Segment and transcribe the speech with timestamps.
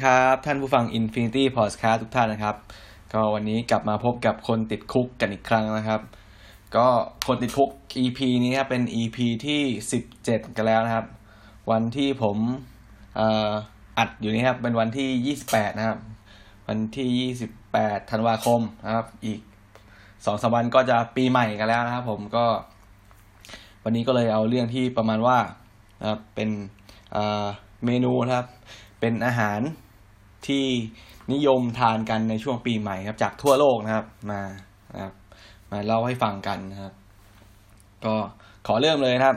[0.00, 2.56] ดีครับท่านผู้ฟัง Infinity Podcast ทุกท่านนะครับ
[3.12, 6.00] ก็วันนี้กลับมาพบกับคนติดคุกกันอีกครั้งนะครับ
[6.76, 6.86] ก็
[7.26, 7.70] คนติดคุก
[8.02, 9.60] EP นี้ครับเป็น EP ที่
[10.06, 11.06] 17 กันแล้วนะครับ
[11.70, 12.36] วันที่ผม
[13.98, 15.98] อัดอยู่นี่ครับเป็นวันที่ 28 นะครับ
[16.68, 19.40] วันที่ 28ธันวาคมนะครับ อีก
[20.24, 22.46] สองสามวันก็จะปีใหม่กันแล้วนะครับ ผมก็
[23.84, 25.38] วันนี้ก็เลยเอาเรื่องที่ประมาณว่า
[26.00, 26.50] นะครับเป็น
[27.84, 28.48] เมนูนะครับ
[29.00, 29.60] เป็นอาหาร
[30.46, 30.64] ที่
[31.32, 34.42] นิยมทานกันในช่วงปีใหม่ครับ จากทั่วโลกนะครับ มา
[34.94, 35.14] นะครับ
[35.70, 36.92] มาเล่าให้ฟังกันนะครับ
[38.04, 38.14] ก็
[38.66, 39.36] ขอเริ่มเลยนะครับ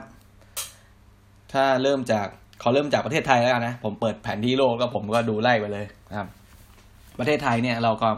[1.53, 2.27] ถ้าเริ่มจาก
[2.61, 6.27] ขอเริ่มจากประเทศไทยแล้วกันนะ ผมเปิดแผนที่โลกก็ผมก็ดูไล่ไปเลยนะครับ
[7.19, 8.09] ประเทศไทยเนี่ยเราก็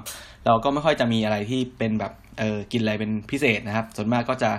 [0.45, 4.51] เราก็ไม่ค่อยจะมีอะไรที่เป็นแบบเออกินอะไรเป็นพิเศษนะครับ ส่วนมากก็จะ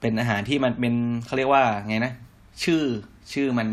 [0.00, 0.94] เป็นอาหารที่มันเป็น
[1.26, 2.12] เขาเรียกว่าไงนะ
[2.64, 2.82] ชื่อ
[3.32, 3.68] ชื่อมัน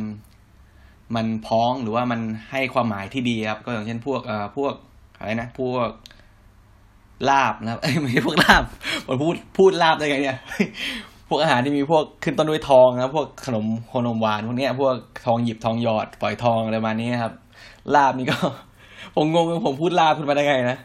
[1.15, 2.19] มันพ้องหรือว่ามัน
[2.51, 4.73] ให้ความหมายที่ดีครับ ก็อย่างเช่นพวกเอ่อพวก
[5.17, 5.89] อะไรนะพวก
[7.29, 8.63] ลาบนะครับไม่ใช่พวกลาบ
[9.07, 10.37] ผมพูดพูดลาบได้ไงเนี่ย
[11.29, 14.95] พวกอาหารที่มีพวกขึ้นต้นด้วยทองนะพวกขนมขนมหวานพวกเนี้ยพวก
[15.25, 17.33] ทองหยิบทองหยอดปล่อยทองอะไรมานี้ครับ
[17.95, 18.37] ลาบนี่ก็
[19.15, 20.77] ผมงงผมพูดลาบขึ้นมาได้ไงนะ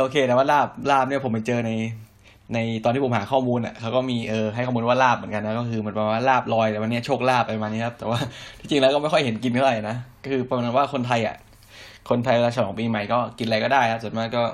[0.00, 1.70] โอเค แต่ว่าลาบลาบเนี่ยผมไปเจอใน
[2.54, 8.18] ในตอนที่ผมหาข้อมูลอะเขาก็มีเออให้ข้อมูลว่าลาบเหมือนกันนะก็คือมันประมาณว่าลาบลอยแต่วันนี้โชคลาบอะไรมานี้ครับแต่ว่า
[8.60, 11.36] ที่จริงแล้วก็ไม่ค่อยเห็นกินเท่าไหร่นะก็คือประมาณว่าคนไทยอะ
[12.10, 14.44] คนไทยเวลาฉลองปีใหม่ก็กินอะไรก็ได้ครับส่วนมากก็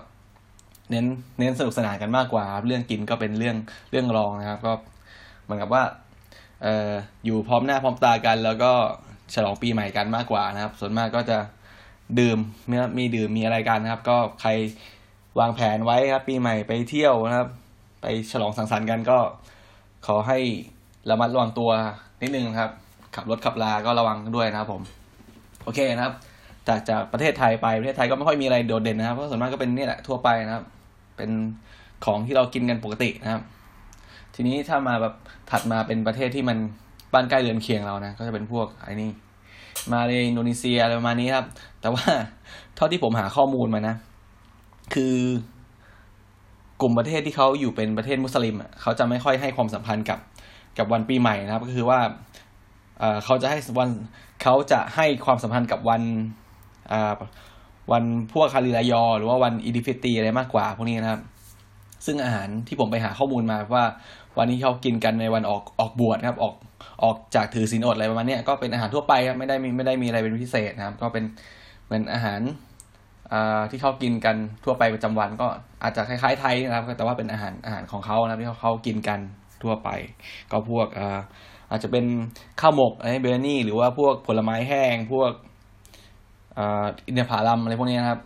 [0.90, 1.04] เน้น
[1.38, 3.56] เน้นสนุกสนานกันมากกว่าครับเรื่องกินก็เป็นเรื่อง
[3.90, 4.72] เรื่องรองนะครับ ก็
[5.44, 5.83] เหมือนกับว่า
[6.62, 6.90] เอ่อ
[7.24, 8.72] อยู่พร้อมหน้าพร้อมตากัน แล้วก็
[9.34, 11.38] ฉลองปีใหม่กันมากกว่านะครับ ส่วนมากก็จะ
[12.20, 12.38] ดื่ม
[12.70, 14.50] มีมีดื่มมีอะไรกันนะครับ ก็ใคร
[15.38, 17.48] วางแผนไว้ครับ ปีใหม่ไปเที่ยวนะครับ
[18.02, 19.18] ไปฉลองสังสรรค์กันก็
[20.07, 20.39] ขอให้
[21.11, 21.70] ระมัดระวังตัว
[22.23, 22.70] นิดนึงครับ
[23.14, 24.83] ขับรถขับลาก็ระวังด้วยนะครับผม
[25.64, 26.14] โอเคนะครับ
[26.68, 30.64] จากจากประเทศไทยไปประเทศไทยก็ไม่ค่อยมีอะไรโดดเด่นนะครับเพราะส่วนมากก็เป็นนี่แหละทั่วไปนะครับ
[31.17, 31.30] เป็น
[32.05, 33.42] ของที่เรากินกันปกตินะครับ
[34.35, 35.14] ทีนี้ถ้ามาแบบ
[35.51, 36.58] ถัดมาเป็นประเทศที่มัน
[37.12, 39.11] บ้านใกล้เรือนเคียงเรานะ ก็จะเป็นพวกไอ้นี่
[39.92, 41.46] มาเลอินโดนีเซียอะไรประมาณนี้ครับ
[41.80, 42.05] แต่ว่า
[42.77, 43.95] เท่าที่ผมหาข้อมูลมานะ
[44.95, 45.17] คือ
[46.82, 50.18] กลุ่มประเทศที่เขาอยู่เป็นประเทศมุสลิมเขาจะไม่ค่อยให้ความสัมพันธ์กับ
[50.78, 52.00] กับวันปีใหม่นะครับ ก็คือว่า
[53.24, 53.88] เขาจะให้วัน
[54.42, 56.02] เขาจะให้ความสัมพันธ์กับวัน
[57.92, 61.20] วันพวกคาริลายอ หรือว่าวันอีดิลฟิตรีอะไรมากกว่าพวกนี้นะครับ
[62.06, 63.84] ซึ่งอาหารที่ผมไปหาข้อมูลมาว่า
[64.38, 66.54] วันนี้เขากินกันในวันออกออกบวชนะครับ ออก
[67.02, 71.24] ออกจากถือศีลอดอะไรประมาณนี้ก็เป็นอาหารทั่วไปครับไม่ได้มีไม่ได้มีอะไรเป็นพิเศษนะครับ ก็เป็น
[71.84, 72.40] เหมือนอาหาร
[73.70, 75.46] ที่เขากินกันทั่วไปประจำวันก็
[75.82, 79.20] อาจจะคล้ายๆไทยนะครับ แต่ว่าเป็นอาหารอาหารของเขานะครับที่เขาเขากินกัน
[79.62, 79.88] ทั่วไป
[80.50, 80.88] ก็พวก
[81.70, 82.04] อาจจะเป็น
[82.60, 85.32] ข้าวหมกอะไรเบรนี่หรือว่าพวกผลไม้แห้งพวก
[87.06, 88.20] อินทผลัมอะไรพวกนี้นะครับ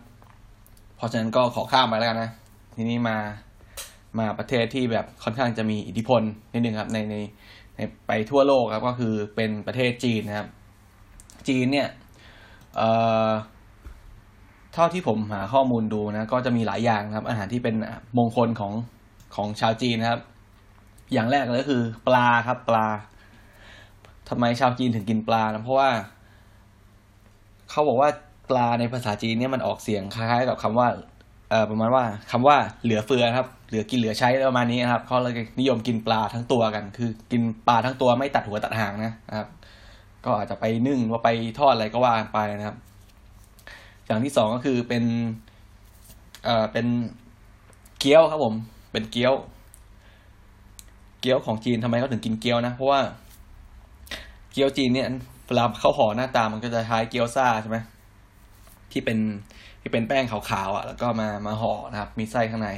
[0.95, 2.31] เพราะฉะนั้นก็ขอข้ามไปแล้วกันนะ
[2.75, 3.17] ทีนี้มา
[4.19, 6.21] มาประเทศที่แบบค่อนข้างจะมีอิทธิพล
[6.53, 7.15] นิดนึงครับในใน
[7.75, 10.47] ในไปทั่วโลกครับก็คือเป็นประเทศจีนนะครับ
[11.47, 11.87] จีนเนี่ย
[12.77, 12.89] เอ่
[13.27, 13.29] อ
[14.77, 17.75] เท่าที่ผมหาข้อมูลดูนะ ก็จะมีหลายอย่างครับ อาหารที่เป็น
[18.17, 18.73] มงคลของ
[19.35, 20.21] ของชาวจีนนะครับ
[21.13, 22.85] อย่างแรกเลยก็คือ ปลาครับปลา
[24.29, 25.89] ทำไมชาวจีนถึงกินปลานะเพราะว่า
[27.69, 28.09] เขาบอกว่า
[28.49, 30.87] ปลาในภาษาจีนเนี่ยมันออกเสียงคล้ายๆกับคำว่า
[31.49, 39.47] เอ่อประมาณว่าคำว่าเหลือเฟือครับ เหลือกินเหลือใช้ประมาณนี้นะครับเขาเลยนิยมกินปลาทั้งตัวกัน คือกินปลาทั้งตัวไม่ตัดหัวตัดหางนะครับ
[40.25, 41.29] ก็อาจจะไปนึ่งว่าไป
[41.59, 42.77] ทอดอะไรก็ว่าไปนะครับ
[44.07, 45.03] อย่างที่สองก็คือเป็น
[46.43, 46.87] เอ่อเป็น
[47.99, 48.53] เกี๊ยวครับผม
[48.91, 49.33] เป็นเกี๊ยว
[51.21, 53.01] เกี๊ยวของจีนทำไมเขาถึงกินเกี๊ยวนะ เพราะว่า
[54.51, 55.07] เกี๊ยวจีนเนี่ย
[55.45, 57.77] เวลาเข้าห่อหน้าตามันก็จะคล้ายเกี๊ยวซ่าใช่ไหม
[58.91, 59.17] ที่เป็น
[59.81, 62.69] ที่เป็นแป้งขาวๆอะ แล้วก็มามาห่อนะครับ มีไส้ข้างใน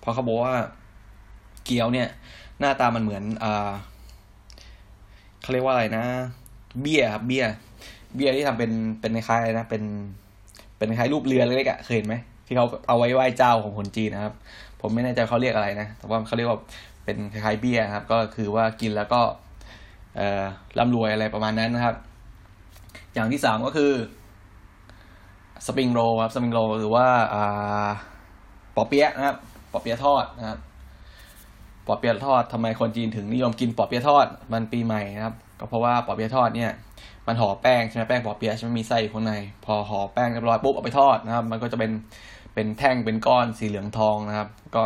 [0.00, 0.54] เพราะเขาบอกว่า
[1.64, 2.08] เกี๊ยวเนี่ย
[2.60, 3.70] หน้าตามันเหมือนอ่า
[5.42, 6.04] เขาเรียกว่าอะไรนะ
[6.80, 7.44] เบี้ยครับเบี้ย
[8.14, 8.70] เบี้ยที่ทำเป็น
[9.00, 9.82] เป็นคล้ายๆนะเป็น
[10.78, 12.14] เป็นคล้ายรูปเรือเล็กๆอะเคยเห็นไหม
[12.46, 14.34] ที่เขาเอาไว้ไหว้เจ้าของคนจีนนะครับ
[14.80, 16.58] ผมไม่แน่ใจเขาเรียกอะไรนะ แต่ว่าเขาเรียกว่า
[17.04, 19.20] เป็นคล้ายเบี้ยครับ ก็คือว่ากินแล้วก็
[20.16, 20.42] เอ่อ
[20.78, 21.96] ร่ำรวยอะไรประมาณนั้นนะครับ
[23.14, 23.92] อย่างที่สามก็คือ
[25.66, 27.88] สปริงโรครับสปริงโรหรือว่าอ่า
[28.76, 29.36] ปอเปี๊ยะนะครับ
[29.72, 30.58] ปอเปี๊ยะทอดนะครับ
[31.86, 36.72] ปอเปี๊ยะทอดทำไมคนจีนถึงนิยมกินปอเปี๊ยะทอดมันปีใหม่นะครับ ก็เพราะว่าปอเปี๊ยะทอดเนี่ย
[37.26, 39.34] มันห่อแป้งใช่ไหมแป้งปอเปี๊ยะใช่ไหมมีไส้อยู่ข้างใน
[39.64, 41.92] พอห่อแป้งเรียบร้อยปุ๊บเอาไปทอดนะครับ มันก็จะเป็น
[42.54, 44.82] เป็นแท่งเป็นก้อนสีเหลืองทองนะครับ ก็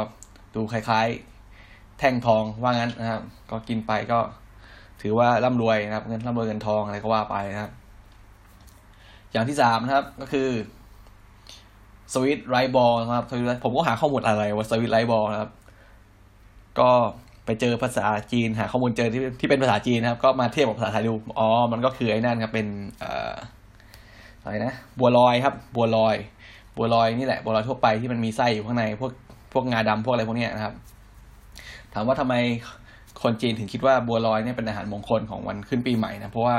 [0.55, 4.19] ดูคล้ายๆ แท่งทองว่างั้นนะครับ ก็กินไปก็
[5.02, 7.70] ถือว่าร่ำรวยนะครับเงินร่ำรวยเงินทองอะไรก็ว่าไปนะครับ
[9.32, 10.49] อย่างที่สามนะครับก็คือ
[12.12, 13.26] สวิตไรบอลนะครับ
[13.64, 15.50] ผมก็หาข้อมูลอะไรว่าสวิตไรบอลนะครับ
[16.81, 16.91] ก็
[17.49, 22.67] ไปเจอภาษาจีนหาข้อมูลเจอที่ที่เป็นภาษาจีนนะครับ ก็มาเทียบกับภาษาไทยดูอ๋อมันก็คือไอ้นั่นครับเป็น
[24.43, 26.17] อะไรนะบัวลอยครับ บัวลอย
[26.77, 29.12] บัวลอยนี่แหละบัวลอยทั่วไปที่มันมีไส้อยู่ข้างในพวก
[29.53, 30.75] พวกงาดำพวกอะไรพวกนี้นะครับ
[31.95, 32.35] ถามว่าทำไม
[33.23, 36.56] คนจีนถึงคิดว่าบัวลอยเนี่ยเป็นอาหารมงคลของวันขึ้นปีใหม่นะเพราะว่า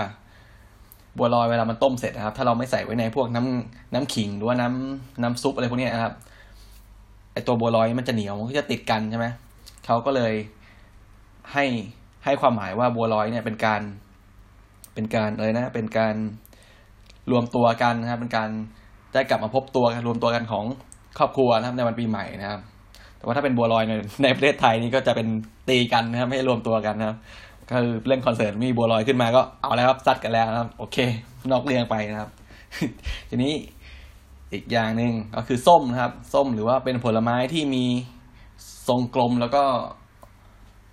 [1.17, 6.13] บัวลอยเวลามันต้มเสร็จนะครับ ถ้าเราไม่ใส่ไว้ในพวกน้ำน้ำขิงหรือว่าน้ำน้ำซุปอะไรพวกนี้นะครับ
[7.33, 9.27] ไอตัวบัวลอยมันจะเหนียวมันก็จะติดกันใช่ไหม
[9.85, 10.33] เขาก็เลย
[11.53, 11.65] ให้
[12.25, 13.81] ให้ความหมายว่าบัวลอยเนี่ยเป็นการ
[14.93, 16.15] เป็นการอะไรนะ เป็นการ
[17.31, 18.49] รวมตัวกันนะครับ เป็นการ
[19.13, 20.65] ได้กลับมาพบตัวกันรวมตัวกันของ
[21.17, 22.61] ครอบครัวนะครับในวันปีใหม่นะครับ
[23.17, 23.93] แต่ว่าถ้าเป็นบัวลอยใน
[24.23, 25.27] ในประเทศไทยนี่ก็จะเป็น
[25.69, 27.17] ตีกันนะครับไม่รวมตัวกันนะครับ
[27.69, 30.97] ก็คือเล่นคอนเสิร์ตมีบัวลอยขึ้นมาก็เอาแล้วครับซัดกันแล้วนะครับ โอเค
[31.51, 32.29] นอกเรื่องไปนะครับ
[33.29, 33.53] ทีนี้
[34.53, 37.85] อีกอย่างหนึ่งก็คือส้มนะครับ ส้มหรือว่าเป็นผลไม้ที่มี
[38.87, 39.63] ทรงกลมแล้วก็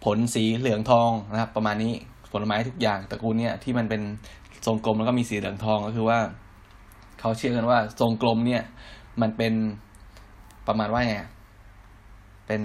[0.07, 1.93] ผลสีเหลืองทองนะครับ ประมาณนี้
[2.33, 4.03] ผลไม้ทุกอย่างตระกูลเนี้ยที่มันเป็น
[4.67, 6.19] ทรงกลมแล้วก็มีสีเหลืองทองก็คือว่า
[7.21, 8.63] เขาเชื่อกันว่าทรงกลมเนี่ย
[9.21, 9.55] มันเป็น
[10.67, 11.17] ประมาณว่าไง
[12.47, 12.63] เป็น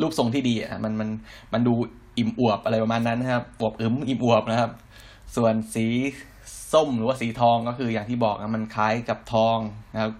[0.00, 1.08] รูปทรงที่ดีอะมันมัน
[1.52, 1.74] มันดู
[2.18, 4.70] อิ่มอวบอะไรประมาณนั้นนะครับอวบอึมอิ่มอวบนะครับ
[5.36, 5.86] ส่วนสี
[6.72, 9.58] ส้มหรือว่าสีทองก็คืออย่างที่บอกนะมันคล้ายกับทอง
[9.92, 10.12] นะครับ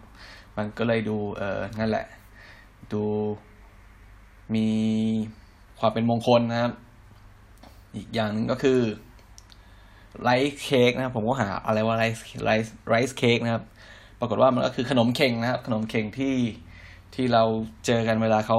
[0.56, 2.06] มันก็เลยดูเออนั่นแหละ
[2.92, 3.02] ดู
[4.54, 4.68] มี
[5.80, 6.72] ความเป็นมงคลนะครับ
[7.94, 8.80] อีกอย่างหนึ่งก็คือ
[10.22, 13.64] ไรซ์เค้กนะครับ ผมก็หาอะไรว่าไรซ์ไรซ์ไรซ์เค้กนะครับ
[14.20, 16.36] ปรากฏว่ามันก็คือขนมเข่งนะครับ ขนมเข่งที่
[17.14, 17.44] ที่เรา
[17.86, 18.58] เจอกันเวลาเขา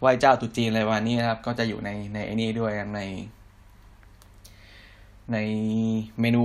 [0.00, 3.00] ไหว้เจ้าตุจีนอะไรประมาณนี้นะครับ ก็จะอยู่ในในไอ้นี้ด้วยใน
[5.32, 5.38] ใน
[6.20, 6.44] เมนู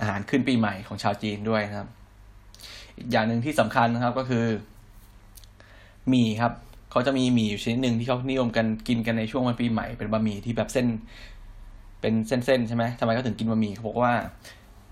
[0.00, 1.88] อาหารขึ้นปีใหม่ของชาวจีนด้วยนะครับ
[2.96, 4.46] อีกอย่างหนึ่งที่สำคัญนะครับก็คือ
[6.08, 6.52] หมี่ครับ
[6.90, 10.86] เขาจะมีหมี่อยู่ชนิดหนึ่งที่เขานิยมกันกินกันในช่วงวันปีใหม่ เป็นบะหมี่ที่แบบเส้น
[12.00, 14.12] เป็นเส้นๆใช่ไหมทำไมเขาถึงกินบะหมี่เขาบอกว่า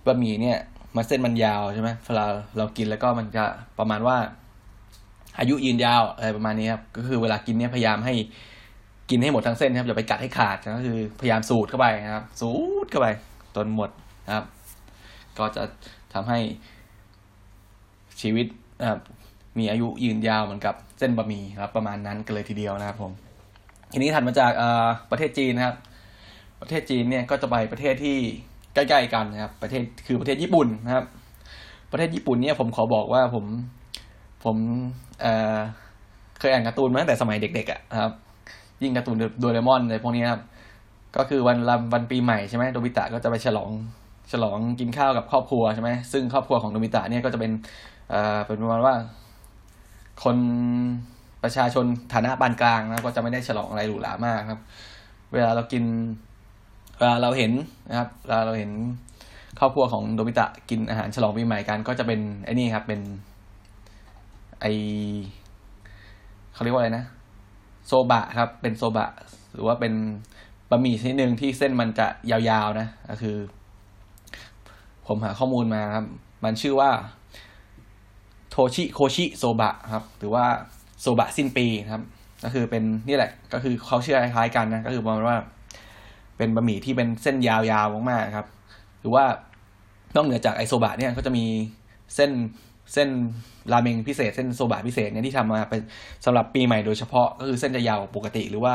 [0.07, 0.59] บะหมี่เนี่ย
[0.97, 2.27] มันเส้นมันยาวใช่ไหมเวลา
[2.59, 3.45] เรากินแล้วก็มันจะ
[3.79, 4.17] ประมาณว่า
[5.39, 8.15] อายุยืนยาวอะไรประมาณนี้ครับก็คือเวลากินเนี่ยพยายามให้
[9.11, 12.51] กินให้หมดทั้งเส้นนะครับอย่าไปกัดให้ขาดก็คือพยายามสูดเข้าไปนะครับ สู
[12.85, 13.09] ดเข้าไป
[13.57, 13.91] จนหมด
[14.27, 14.45] นะครับ
[15.39, 15.63] ก็จะ
[16.15, 16.39] ทำให้
[18.21, 18.47] ชีวิต
[18.81, 19.01] นะครับ
[19.59, 23.13] มีอายุยืนยาวเหมือนกับเส้นบะหมี่ครับประมาณนั้นกันเลยทีเดียวนะครับผม
[23.93, 24.53] ทีนี้ถัดมาจาก
[25.11, 25.77] ประเทศจีนนะครับ
[26.61, 28.17] ประเทศจีนเนี่ยก็จะไปประเทศที่
[28.75, 31.05] ใกล้ๆกันนะครับ ประเทศคือประเทศญี่ปุ่นนะครับ
[31.93, 33.45] ประเทศญี่ปุ่นเนี่ยผมขอบอกว่าผม
[34.45, 34.57] ผม
[35.21, 38.13] เเคยอ่านการ์ตูนมาตั้งแต่สมัยเด็กๆอะครับ
[38.83, 40.43] ยิ่งการ์ตูนโดเรมอนอะไรพวกนี้ครับ
[41.17, 43.71] ก็คือวันลำวันปีใหม่ใช่ไหมโดบิตะก็จะไปฉลอง
[44.33, 47.53] ฉลองกินข้าวกับครอบครัวใช่ไหมซึ่งครอบครัวของโดบิตะเนี่ยก็จะเป็น
[48.11, 48.95] เอ่อเป็นประมาณว่า
[50.23, 50.37] คน
[51.43, 54.61] ประชาชนฐานะปานกลางนะก็จะไม่ได้ฉลองอะไรหรูหรามากครับ
[55.33, 55.85] เวลาเรากิน
[56.99, 57.53] เวลาเราเห็น
[57.89, 58.71] นะครับเวลาเราเห็น
[59.59, 63.01] ครอบครัวของโดบิตะกินอาหารฉลองปีใหม่กันก็จะเป็นไอ้นี่ครับเป็น
[64.61, 64.67] ไอ
[66.55, 67.05] เขาเรียกว่าอะไรนะ
[67.87, 69.09] โซบะครับ เป็นโซบะ
[69.53, 69.93] หรือว่าเป็น
[70.71, 73.37] บะหมี่ชนิดหนึ่งที่เส้นมันจะยาวๆนะก็คือ
[75.07, 76.07] ผมหาข้อมูลมาครับ
[76.45, 76.91] มันชื่อว่า
[78.57, 80.45] โทชิโคชิโซบะครับ หรือว่า
[81.01, 82.03] โซบะสิ้นปีครับ
[82.45, 85.37] ก็คือเป็นนี่แหละ ก็คือเขาเชื่อคล้ายกันนะ ก็คือประมาณว่า
[86.37, 88.47] เป็นบะหมี่ที่เป็นเส้นยาวๆมากๆครับ
[89.01, 89.25] หรือว่า
[90.17, 91.45] นอกเหนือจากไอโซบะเนี่ยก็จะมี
[92.15, 92.31] เส้น
[92.93, 93.09] เส้น
[93.73, 95.81] ราเมงพิเศษ เส้นโซบะพิเศษเนี่ยที่ทำมาเป็น
[96.25, 98.75] สำหรับปีใหม่โดยเฉพาะก็คือเส้นจะยาวปกติหรือว่า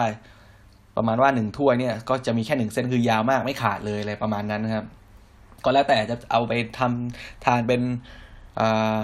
[0.98, 4.86] ประมาณว่าหนึ่งถ้วยเนี่ย ก็จะมีแค่หนึ่งเส้นคือยาวมากไม่ขาดเลยอะไรประมาณนั้นนะครับ
[5.64, 7.82] ก็แล้วแต่จะเอาไปทำทานเป็น
[8.60, 8.98] อ่า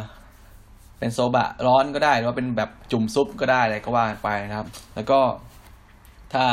[0.99, 5.19] เป็นโซบะร้อนก็ได้หรือว่าเป็นแบบจุ่มซุปก็ได้อะไรก็ว่าไปนะครับ แล้วก็
[6.33, 6.45] ถ้า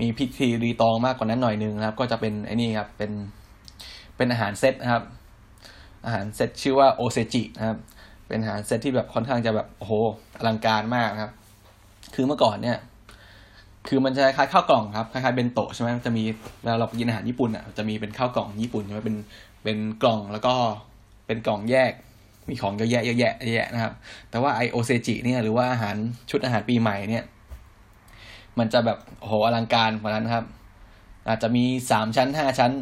[0.00, 3.12] มีพิธีรีตองมากกว่านั้นหน่อยนึงนะครับ ก็จะเป็นไอ้นี่ครับเป็น
[4.16, 5.04] เป็นอาหารเซตนะครับ
[6.04, 7.78] อาหารเซตชื่อว่าโอเซจินะครับ
[8.28, 9.92] เป็นอาหารเซตที่แบบค่อนข้างจะแบบโอ้โห
[10.38, 11.32] อลังการมากครับ
[12.14, 12.78] คือเมื่อก่อนเนี่ย
[13.88, 16.24] คือมันจะคล้ายข้าวกล่องครับคล้ายๆเบนโตะใช่ไหมจะมี
[16.62, 19.16] เวลาเรากินอาหารญี่ปุ่นอะจะมีเป็นข้าวกล่องญี่ปุ่นใช่ไหมเป็น
[19.64, 20.54] เป็นกล่องแล้วก็
[21.26, 21.92] เป็นกล่องแยก
[22.48, 23.92] มีของเยอะแยะเยอะแยะเยอะแยะนะครับ
[24.30, 25.96] แต่ว่าไอโอเซจิเนี่ยหรือว่าอาหาร
[26.30, 27.24] ชุดอาหารปีใหม่เนี่ย
[28.58, 30.44] มันจะแบบโหอลังการกว่านั้นครับ
[31.28, 32.72] อาจจะมีสามชั้นห้าชั้น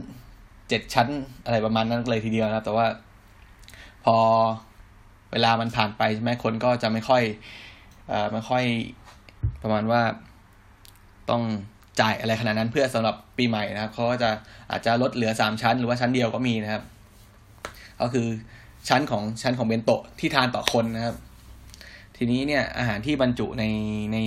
[0.68, 1.08] เจ็ดชั้น
[1.44, 2.86] อะไรประมาณนั้นเลยทีเดียวนะครับ แต่ว่า
[4.04, 4.16] พอ
[5.32, 7.22] เวลามันผ่านไปใช่ไหมคนก็จะไม่ค่อย
[8.08, 8.64] เอ่อไม่ค่อย
[9.62, 10.02] ประมาณว่า
[11.30, 11.42] ต้อง
[12.00, 14.30] จ่ายอะไรขนาดนั้นเพื่อสำหรับปีใหม่นะครับเขาก็จะ
[14.70, 16.82] อาจจะลดเหลือสามชั้น หรือว่าชั้นเดียวก็มีนะครับ
[18.00, 18.26] ก็คือ
[18.88, 21.16] ชั้นของชั้นของเบนโตะที่ทานต่อคนนะครับ
[22.16, 23.64] ทีนี้เนี่ยอาหารที่บรรจุใน
[24.12, 24.18] ใน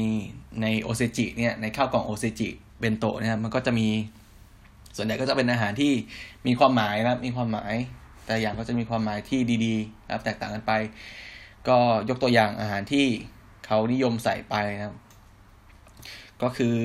[0.61, 2.49] ในโอเซจิเนี่ยในข้าวกล่องโอเซจิ
[2.79, 3.87] เบนโตะเนี่ยมันก็จะมี
[4.97, 5.91] ส่วนใหญ่ก็จะเป็นอาหารที่
[6.47, 7.73] มีความหมายนะครับมีความหมาย
[8.25, 10.73] แต่อย่างก็จะมีความหมายที่ดีๆนะครับแตกต่างกันไป
[11.67, 11.77] ก็
[12.09, 13.05] ยกตัวอย่างอาหารที่
[13.65, 14.95] เขานิยมใส่ไปนะครับ
[16.41, 16.77] ก็คือ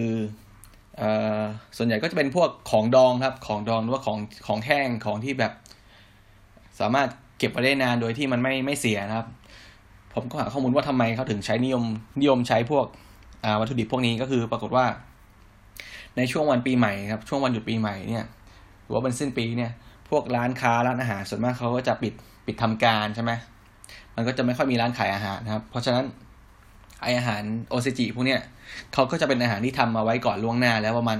[0.98, 1.40] เอ่อ
[1.76, 5.52] ส่วนใหญ่ก็จะเป็นพวกของดองครับ ของดองหรือว่าของของแห้งของที่แบบ
[6.80, 7.08] สามารถ
[7.42, 9.26] ก็บไว้ได้นานโดยที่มันไม่ไม่เสียนะครับ
[10.14, 11.84] ผมก็หาข้อมูลว่าทำไมเขาถึงใช้นิยม
[12.20, 12.86] นิยมใช้พวก
[13.60, 14.86] วัตถุดิบพวกนี้ก็คือปรากฏว่า
[16.16, 18.24] ในช่วงวันปีใหม่ครับ ช่วงวันหยุดปีใหม่เนี่ย
[18.82, 19.70] หรือว่าเป็นสิ้นปีเนี่ย
[20.10, 22.12] พวกร้านค้าร้านอาหารส่วนมากเขาก็จะปิด
[22.46, 23.32] ปิดทำการใช่ไหม
[24.16, 26.04] มันก็จะไม่ค่อยมีร้านขายอาหารนะครับ เพราะฉะนั้น
[27.02, 28.40] ไออาหารโอเซจิพวกเนี้ย
[28.92, 31.18] เขาก็จะเป็นอาหารที่ทำมาไว้ก่อนล่วงหน้า แล้วประมาณ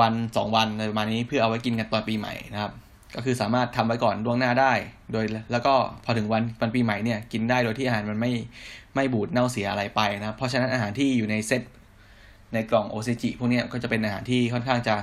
[0.00, 2.72] วันสองวันประมาณนี้เพื่อเอาไว้กินกันตอนปีใหม่นะครับ
[3.16, 4.72] ก็คือสามารถทำไว้ก่อนล่วงหน้าได้
[5.12, 8.32] โดยแล้วก็พอถึงวันวันปีใหม่เนี่ยกินได้โดยที่อาหารมันไม่
[8.94, 11.62] ไม่บูดเน่าเสียอะไรไปนะครับเพราะฉะนั้นอาหารที่อยู่ในเซต
[12.52, 14.96] ในกล่องโอเซจิพวกนี้ก็จะเป็นอาหารที่ค่อนข้างจะ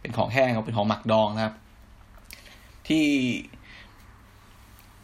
[0.00, 1.54] เป็นของแห้งเป็นของหมักดองนะครับ
[2.88, 3.06] ที่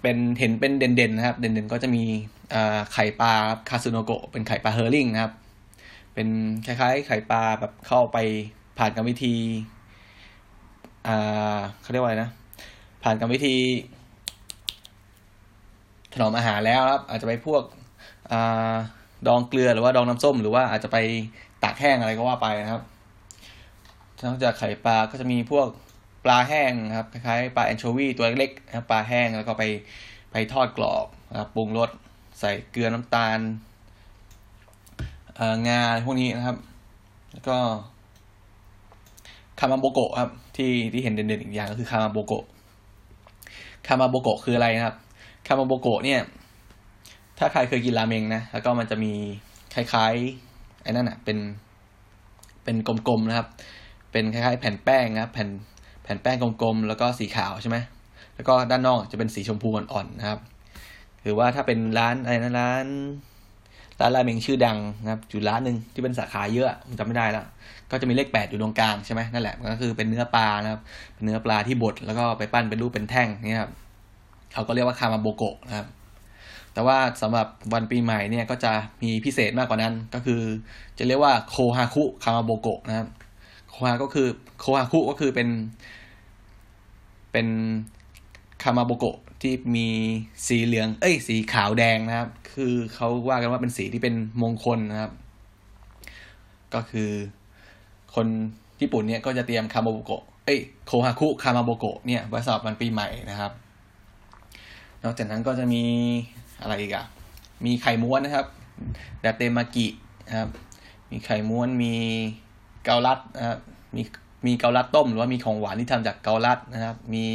[0.02, 2.02] เป็นเห็นเป็นเด่นๆนะครับ เด่นๆก็จะมี
[2.92, 3.32] ไข่ปลา
[3.68, 5.32] คาซูโนโกะเป็นไข่ปลาเฮอร์ริงนะครับ
[6.14, 6.28] เป็น
[6.66, 8.16] คล้ายๆ ไข่ปลาแบบเข้าไป
[8.78, 9.34] ผ่านกรรมวิธี
[11.06, 12.30] อ่าเขาเรียกว่าอะไรนะ
[13.02, 13.56] ผ่านกรรมวิธี
[16.12, 17.62] ถนอมอาหารแล้วครับ อาจจะไปพวก
[18.32, 18.74] อ่า
[19.26, 20.98] ดองเกลือหรือว่าดองน้ำส้ม หรือว่าอาจจะไป
[21.62, 22.82] ตากแห้งอะไรก็ว่าไปนะครับ
[24.24, 25.66] นอกจากไข่ปลาก็จะมีพวก
[26.24, 29.64] ปลาแห้งครับคล้ายๆปลาแอนโชวีตัวเล็กๆนะครับปลาแห้งแล้วก็ไป
[30.32, 31.90] ไปทอดกรอบนะครับปรุงรส
[32.40, 33.38] ใส่เกลือน้ำตาล
[35.68, 36.56] งาพวกนี้นะครับ
[37.32, 37.56] แล้วก็
[39.58, 42.44] คามาโบโกะครับ ที่ที่เห็นเด่นๆอีกอย่างก็คือคามาโบโกะ
[43.86, 44.96] คามาโบโกะคืออะไรนะครับ
[45.46, 46.20] คามาโบโกะเนี่ย
[47.38, 49.12] ถ้าใครเคยกินราเมงนะ แล้วก็มันจะมี
[49.74, 51.38] คล้ายๆไอ้นั่นอะ เป็น
[52.64, 53.48] เป็นกลมๆนะครับ
[54.12, 55.48] เป็นคล้ายๆ แผ่นแป้งนะครับ แผ่น
[56.02, 57.76] แผ่นแป้งกลมๆ แล้วก็สีขาวใช่ไหม
[58.34, 60.40] แล้วก็ด้านนอกจะเป็นสีชมพูอ่อนๆนะครับ
[61.22, 62.86] หรือว่าถ้าเป็นร้านอะไรนะร้าน
[64.00, 67.46] ร้านราเมงชื่อดังนะครับอยู่ร้านหนึ่งที่เป็นสาขาเยอะผมจำไม่ได้แล้ว
[67.90, 70.80] ก็จะมีเลขแปดอยู่ตรงกลางใช่ไหมนั่นแหละก็คือเป็นเนื้อปลานะครับ
[71.14, 73.72] เป็นเนื้อปลาที่บดแล้วก็ไปปั้นเป็นรูปเป็นแท่งนี่ครับ
[74.52, 75.86] เขาก็เรียกว่าคามาโบโกะนะครับ
[76.72, 80.40] แต่ว่าสำหรับวันปีใหม่เนี่ยก็จะมีพิเศษมากกว่านั้นก็คือ
[80.98, 83.08] จะเรียกว่าโคฮาคุคามาโบโกะนะครับ
[83.70, 84.28] โคฮาก็คือ
[84.60, 85.48] โคฮาคุก็คือเป็น
[87.32, 87.48] เป็น
[88.62, 89.88] คามาโบโกะที่มี
[90.46, 95.12] สีเหลือง เอ้ย สีขาวแดงนะครับ คือเขาว่ากันว่าเป็นสีที่เป็นมงคลนะครับ
[96.74, 97.10] ก็คือ
[98.14, 98.26] คน
[98.80, 103.52] ญี่ปุ่นเนี่ยก็จะเตรียมคามาโบโกะเอ้ยโคฮาคุคามาโบโกะเนี่ยไว้สำหรับวันปีใหม่นะครับ
[105.04, 105.82] นอกจากนั้นก็จะมี
[106.60, 107.04] อะไรอีกอะ
[107.64, 108.46] มีไข่ม้วนนะครับ
[109.24, 109.86] ดาเตมากิ
[110.26, 110.50] นะครับ
[111.10, 111.94] มีไข่ม้วนมี
[112.84, 113.58] เกาลัดนะครับ
[113.96, 114.02] มี
[114.46, 117.26] มีเกาลัดต้ม หรือว่ามีของหวานที่ทำจากเกาลัดนะครับ มี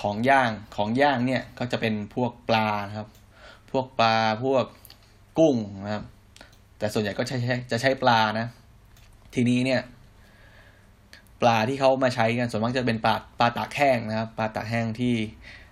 [0.00, 3.08] ของย่างของย่างเนี่ยก็จะเป็นพวกปลานะครับ
[3.70, 4.64] พวกปลาพวก
[5.38, 6.04] กุ้งนะครับ
[6.78, 7.36] แต่ส่วนใหญ่ก็ใช้
[7.70, 8.46] จะใช้ปลานะ
[9.34, 9.80] ทีนี้เนี่ย
[11.42, 15.14] ปลาที่เขามาใช้กันส่วนมากจะเป็นปลาปลาตากแห้งนะครับปลาตากแห้งที่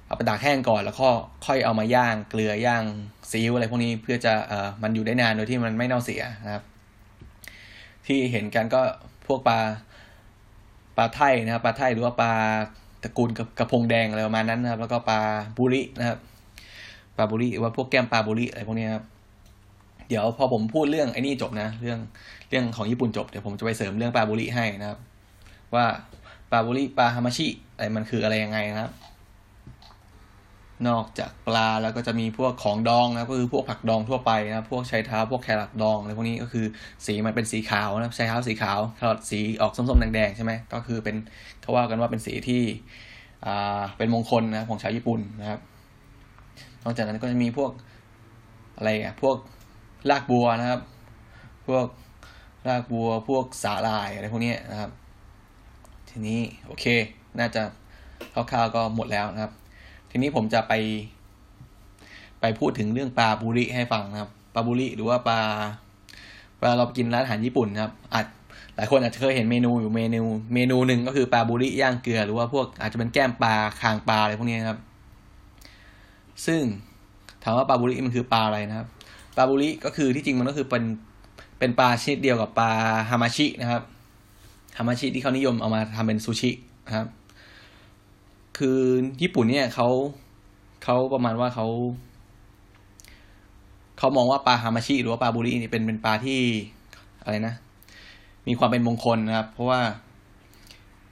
[0.06, 1.08] เอาไปตากแห้งก่อนแล้วก็
[1.46, 2.84] ค่อยเอามาย่างเกลือย่าง
[3.30, 6.62] ซีอิ๊วอะไรพวกนี้เพื่อจะเอ่อมันอยู่ได้นานโดยที่มันไม่เน่าเสียนะครับ
[8.06, 8.80] ที่เห็นกันก็
[9.26, 9.58] พวกปลา
[10.96, 12.32] ปลาไทยนะครับปลาไทยหรือว่าปลา
[13.02, 15.20] ตระกูลกับกระพงแดงอะไรประมาณนั้นนะครับ แล้วก็ปลา
[15.58, 16.18] บุรินะครับ
[17.16, 19.04] ปลาบุริว่าพวกแก้มปลาบุริอะไรพวกนี้ครับ
[20.08, 21.98] เดี๋ยวพอผมพูดเรื่องไอ้นี่จบนะ เรื่อง
[22.50, 24.98] เรื่องของญี่ปุ่นจบเดี๋ยวผมจะไปเสริมเรื่องปลาบุริให้นะครับ
[25.74, 25.84] ว่า
[26.50, 28.92] ปลาบุริปลาฮามาชิอะไรมันคืออะไรยังไงนะครับ
[30.88, 36.66] นอกจากปลาแล้วก็จะมีพวกของดองนะก็คือพวกผักดองทั่วไปนะพวกชายเท้าพวกแครอทดองอะไรพวกนี้ก็คือ
[37.06, 41.16] สีมันเป็นสีขาวนะชายเท้าสีขาวแครอทสีออกส้มๆแดงๆใช่ไหมก็คือเป็น
[41.60, 42.62] เขาว่ากันว่าเป็นสีที่
[43.46, 45.60] อ่าเป็นมงคลนะของชาวญี่ปุ่นนะครับ
[46.84, 47.70] นอกจากนั้นก็จะมีพวก
[48.76, 49.36] อะไรอะพวก
[50.10, 50.80] รากบัวนะครับ
[51.66, 51.86] พวก
[52.68, 54.90] รากบัวพวกสาลายอะไรพวกนี้นะครับ
[56.08, 56.84] ทีนี้โอเค
[57.38, 57.62] น่าจะ
[58.34, 59.52] คร่าวๆก็หมดแล้วนะครับ
[60.10, 60.72] ทีนี้ผมจะไป
[62.40, 65.40] ไปพูดถึงเรื่องปลาบุริให้ฟังนะครับปลาบุริหรือว่าปลา
[66.58, 68.26] เวลาเรากินร้านอาหารญี่ปุ่นนะครับอาจ
[68.76, 70.22] หลายคนอาจจะเคยเห็นเมนูอยู่เมนู
[70.54, 74.78] เมนูหนึ่งก็คือปลาบุริย่างเกลือ หรือว่าพวกอาจจะเป็นแก้มปลาคางปลาอะไรพวกนี้นะครับ
[76.46, 76.62] ซึ่ง
[77.42, 78.88] ถามว่าปลาบุริมันคือปลาอะไรนะครับ
[79.36, 80.84] ปลาบุริก็คือที่จริงมันก็คือเป็น
[81.58, 82.70] เป็นปลาชนิดเดียวกับปลา
[83.10, 83.82] ฮามาชินะครับ
[84.78, 86.50] ฮามาชิที่เขานิยมเอามาทำเป็นซูชิ
[86.86, 87.06] นะครับ
[88.58, 88.78] คือ
[89.22, 89.88] ญี่ปุ่นเนี่ยเขา
[90.84, 91.66] เขาประมาณว่าเขา
[93.98, 96.40] เขามองว่าปลาฮามาชิหรือว่าปลาบุรีนี่เป็นเป็นปลาที่
[97.24, 97.54] อะไรนะ
[98.48, 99.80] มีความเป็นมงคลนะครับ เพราะว่า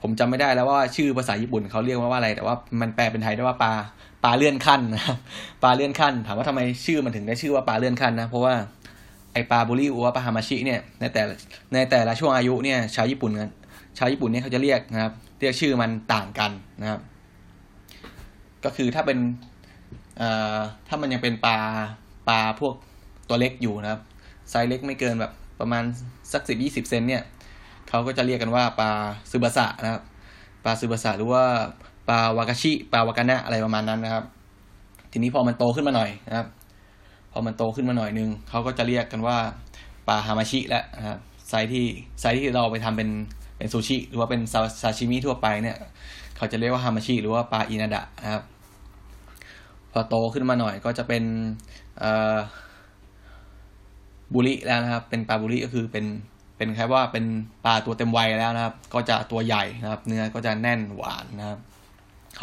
[0.02, 3.72] ผมจำไม่ได้แล้วว่าชื่อภาษาญี่ปุ่นเขาเรียกว่าว่าอะไร แต่ว่ามันแปลเป็นไทยได้ว่าปลา
[4.24, 5.16] ปลาเลื่อนขั้นนะครับ
[5.62, 8.54] ปลาเลื่อนขั้น ถามว่าทำไมชื่อมันถึงได้ชื่อว่าปลาเลื่อนขั้นนะเพราะว่า
[9.32, 11.22] ไอปลาบุรีหรือว่าปลาฮามาชิเนี่ยในแต่
[11.72, 13.50] ในแต่ละช่วงอายุเนี่ยชาวญี่ปุ่นกัน
[13.98, 16.50] ชาวญี่ปุ่นเนี่ยเขาจะเรียกนะครับ เรียกชื่อมันต่างกัน
[16.80, 17.00] นะครับ
[18.64, 19.18] ก็คือถ้าเป็น
[20.18, 21.58] เอ่อถ้ามันยังเป็นปลา
[22.28, 22.74] ปลาพวก
[23.28, 24.00] ตัวเล็กอยู่นะครับ
[24.50, 25.84] ไซส์เล็กไม่เกินแบบประมาณ
[26.32, 27.22] สักสิบยี่สิบเซนเนี่ย
[27.88, 28.90] เขาก็จะเรียกกันว่าปลา
[29.30, 30.02] ซึบาสะนะครับ
[30.64, 31.44] ปลาซึบาสะหรือว่า
[32.08, 34.24] ปลาวากาชิปลาวากานะอะไรประมาณนั้นนะครับ
[35.12, 36.46] ทีนี้พอมันโตขึ้นมาหน่อยนะครับ
[37.32, 39.36] พอมันโตขึ้นมาหน่อยนึงเขาก็จะเรียกกันว่า
[40.08, 41.18] ปลาฮามาชิแล้วนะครับ
[41.48, 41.84] ไซที่
[42.20, 43.10] ไซที่เราไปทำเป็น
[43.58, 44.40] เป็นซูชิหรือว่าเป็น
[44.82, 45.76] ซาชิมิทั่วไปเนี่ย
[46.36, 48.42] เขาจะเรียกว่าฮามาชิหรือว่าปลาอินาดะนะครับ
[49.92, 51.24] พอโตขึ้นมาหน่อยก็จะเป็น
[54.34, 56.04] บุริแล้วนะครับ เป็นปลาบุริก็คือเป็น
[56.56, 57.24] เป็นแค่ว่าเป็น
[57.64, 61.58] ปลาตัวเต็มวัยแล้วนะครับ ก็จะตัวใหญ่นะครับ เนื้อก็จะแน่นหวานนะครับ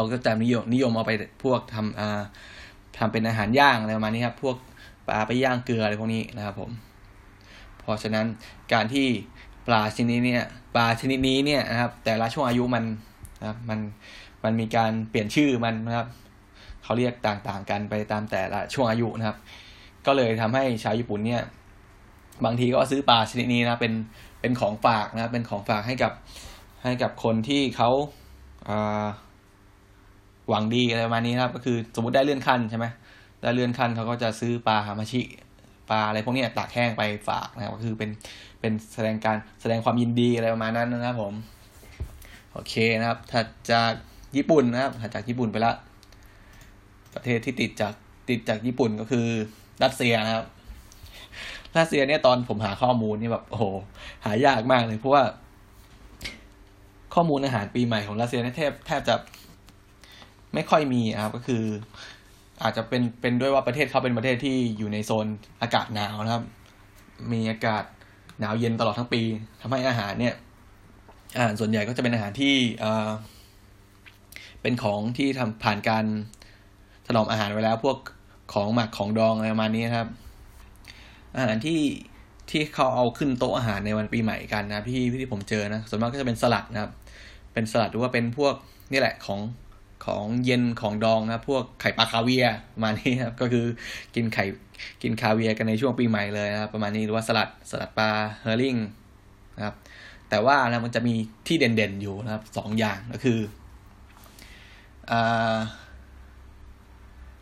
[0.01, 1.11] เขาก็จะนิยมนิยมเอาไป
[1.43, 2.21] พวกทำอ่า
[2.97, 4.55] ทำเป็นอาหารย่างอะไรประมาณนี้ครับ พวก
[5.07, 6.71] ปลาไปย่างเกลืออะไรพวกนี้นะครับผม
[7.79, 8.25] เพราะฉะนั้น
[8.73, 9.07] การที่
[9.67, 10.43] ปลาชนิดนี้เนี่ย
[10.75, 12.83] ปลาชนิดนี้เนี่ยนะครับ แต่ละช่วงอายุมัน
[13.39, 13.79] นะครับมัน
[14.43, 16.07] มันมีการเปลี่ยนชื่อมันนะครับ
[16.83, 19.37] เขาเรียกต่างๆ กันไปตามแต่ละช่วงอายุนะครับ
[20.05, 21.43] ก็เลยทำให้ชาวญี่ปุ่นเนี่ย
[22.45, 23.93] บางทีก็ซื้อปลาชนิดนี้นะเป็น
[24.41, 26.13] เป็นของฝากนะเป็นของฝากให้กับ
[26.83, 27.89] ให้กับคนที่เขา
[30.49, 32.85] หวังดีอะไรประมาณนี้นะครับ ก็คือสมมติได้เลื่อนขั้นใช่ไหม
[33.41, 35.21] ได้เลื่อนขั้นเขาก็จะซื้อปลาฮามาชิ
[35.89, 38.09] ปลาอะไรพวกนี้ตากแห้งไปฝากนะครับก็คือเป็น
[38.59, 41.33] เป็นแสดงการแสดงความยินดีอะไรประมาณนั้นนะครับผม
[42.53, 43.91] โอเคนะครับ ถัดจาก
[44.37, 45.73] ญี่ปุ่นนะครับถัดจากญี่ปุ่นไปละ
[47.15, 47.93] ประเทศที่ติดจาก
[48.29, 49.27] ติดจากญี่ปุ่นก็คือ
[49.83, 50.45] รัสเซียนะครับ
[51.77, 53.65] รัสเซียเนี่ยตอนผมหาข้อมูลนี่แบบโอ้โห
[54.25, 55.23] หายากมากเลยเพราะว่า
[57.13, 59.15] ข้อมูลอาหารปีใหม่ของรัสเซียเนี่ยแทบแทบจะ
[60.53, 61.63] ไม่ค่อยมีครับก็คือ
[62.63, 65.27] อาจจะเป็นเป็นด้วยว่าประเทศเขาเป็นประเทศที่อยู่ในโซน
[65.61, 66.43] อากาศหนาวนะครับ
[67.31, 67.83] มีอากาศ
[68.39, 69.21] หนาวเย็นตลอดทั้งปี
[69.61, 70.35] ทำให้อาหารเนี่ย
[71.37, 72.55] อาหารส่วนใหญ่ก็จะเป็นอาหารที่
[74.61, 76.05] เป็นของที่ทำผ่านการ
[77.07, 77.97] ถนอมอาหารไว้แล้ว พวก
[78.53, 80.07] ของหมักของดองอะไรประมาณนี้ครับ
[81.35, 81.79] อาหารที่
[82.49, 86.91] ที่เขาเอาขึ้นโต๊ะอาหารในวันปีใหม่กันนะพี่พี่ที่ผมเจอนะส่วนมากก็จะเป็นสลัดนะครับ
[87.53, 88.53] เป็นสลัดหรือว่าเป็นพวก
[88.91, 89.39] นี่แหละของ
[90.05, 93.65] ของเย็นของดองนะพวกไข่ปลาคาเวียประมาณนี้ครับก็คือ
[94.15, 94.45] กินไข่
[95.01, 98.09] กินคาเวียกันในช่วงปีใหม่เลยนะครับประมาณนี้หรือว่าสลัดสลัดปลา
[98.41, 98.75] เฮอร์ริง
[99.57, 99.75] นะครับ
[100.29, 101.15] แต่ว่านะมันจะมี
[101.47, 103.39] ที่เด่นๆอยู่นะครับสองอย่างก็คือ
[105.11, 105.59] อ่า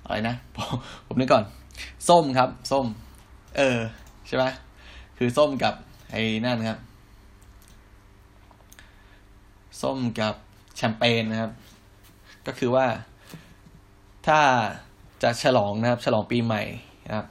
[0.03, 0.35] อะไรนะ
[1.07, 1.43] ผมนึกก่อน
[2.09, 2.85] ส้มครับ ส้ม
[3.57, 3.79] เออ
[4.27, 4.45] ใช่ไหม
[5.17, 5.73] คือส้มกับ
[6.11, 6.79] ไอ้นั่นครับ
[9.81, 10.35] ส้มกับ
[10.75, 11.51] แชมเปญนะครับ
[12.49, 12.87] ก็คือว่า
[14.27, 14.39] ถ้า
[15.23, 16.63] จะฉลองนะครับ ฉลองปีใหม่
[17.07, 17.25] นะครับ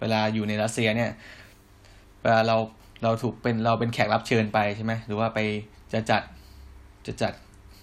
[0.00, 1.10] เวลาอยู่ในรัสเซียเนี่ย
[2.22, 2.56] เวลาเรา
[3.02, 5.38] เราถูกเป็นเราเป็นแขกรับเชิญไปใช่ไหมหรือว่าไป
[5.92, 6.22] จะจัด
[7.06, 7.32] จะจัด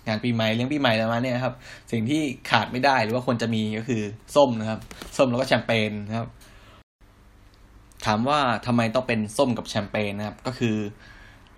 [0.08, 1.54] งานปีใหม่เลี้ยงปีใหม่อะไรมาเนี่ยครับ
[1.92, 4.02] สิ่งที่ขาดไม่ได้หรือว่าควรจะมีก็คือ
[4.36, 4.80] ส้มนะครับ
[5.18, 6.28] ส้มแล้วก็แชมเปญนะครับ
[8.06, 10.76] ถามว่าทำไมต้องเป็นส้มกับแชมเปญนะครับ ก็คือ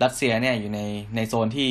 [0.02, 0.80] รัสเซียเนี่ยอยู่ใน
[1.16, 1.70] ในโซนที่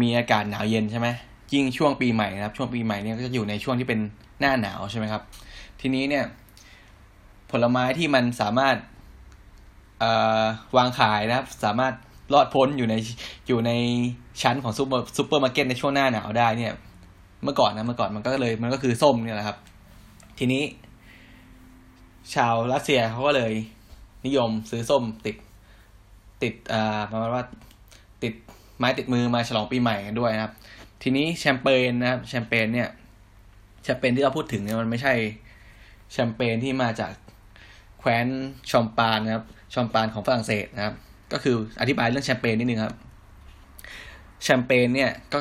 [0.00, 1.08] มีอากาศหนาวเย็นใช่ไหม
[1.54, 4.00] ยิ่งช่วงปีใหม่นะครับ ช่วงปีใหม่เนี่ยก็จะอยู่ในช่วงที่เป็น
[4.40, 5.22] หน้าหนาวใช่ไหมครับ
[5.80, 6.24] ทีนี้เนี่ย
[7.50, 8.76] ผลไม้ที่มันสามารถ
[10.76, 11.94] วางขายนะครับ สามารถ
[12.34, 12.94] รอดพ้นอยู่ใน
[13.48, 13.72] อยู่ใน
[14.42, 16.72] ชั้นของซูเปอร์ซูเปอร์มาร์เก็ตในช่วงหน้าหนาวได้เนี่ย
[17.42, 19.58] เมื่อก่อนนะเมื่อก่อนมันก็เลยมันก็คือส้มเนี่ยแหละครับ
[20.38, 20.62] ทีนี้
[22.34, 23.52] ชาวรัสเซียเขาก็เลย
[24.26, 25.36] นิยมซื้อส้มติด
[26.42, 27.44] ติดอ่าประมาณว่า
[28.22, 28.34] ติด
[28.78, 30.52] ไม้ติดมือมาฉลองปีใหม่กันด้วยนะครับ
[31.02, 32.88] ทีนี้แชมเปญนะครับแชมเปญเนี่ย
[33.82, 35.14] แชมเปญที่เราพูดถึงเนี่ยมันไม่ใช่
[36.12, 37.12] แชมเปญที่มาจาก
[37.98, 38.26] แคว้น
[38.70, 40.94] ช็องปาญนะครับช็องปาญของฝรั่งเศสนะครับ
[41.32, 42.94] ก็คืออธิบายเรื่องแชมเปญนิดนึงครับ
[44.44, 45.38] แชมเปญเนี่ยก็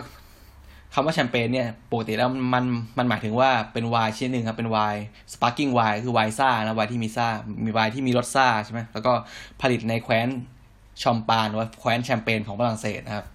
[0.93, 2.63] คำว่าแชมเปญเนี่ยปกติแล้วมัน
[2.97, 7.27] มันหมายถึงว่าเป็นไวน์ชนิดหนึ่งครับเป็นไวน์ sparkling wine คือไวน์ซ่านะไวน์ที่มีซ่า
[7.65, 9.11] มีไวน์ที่มีรสซ่าใช่ไหมแล้วก็
[9.61, 10.27] ผลิตในแคว้น
[11.01, 13.25] ช็องปาญหรือว่าแคว้นแชมเปญของฝรั่งเศสนะครับ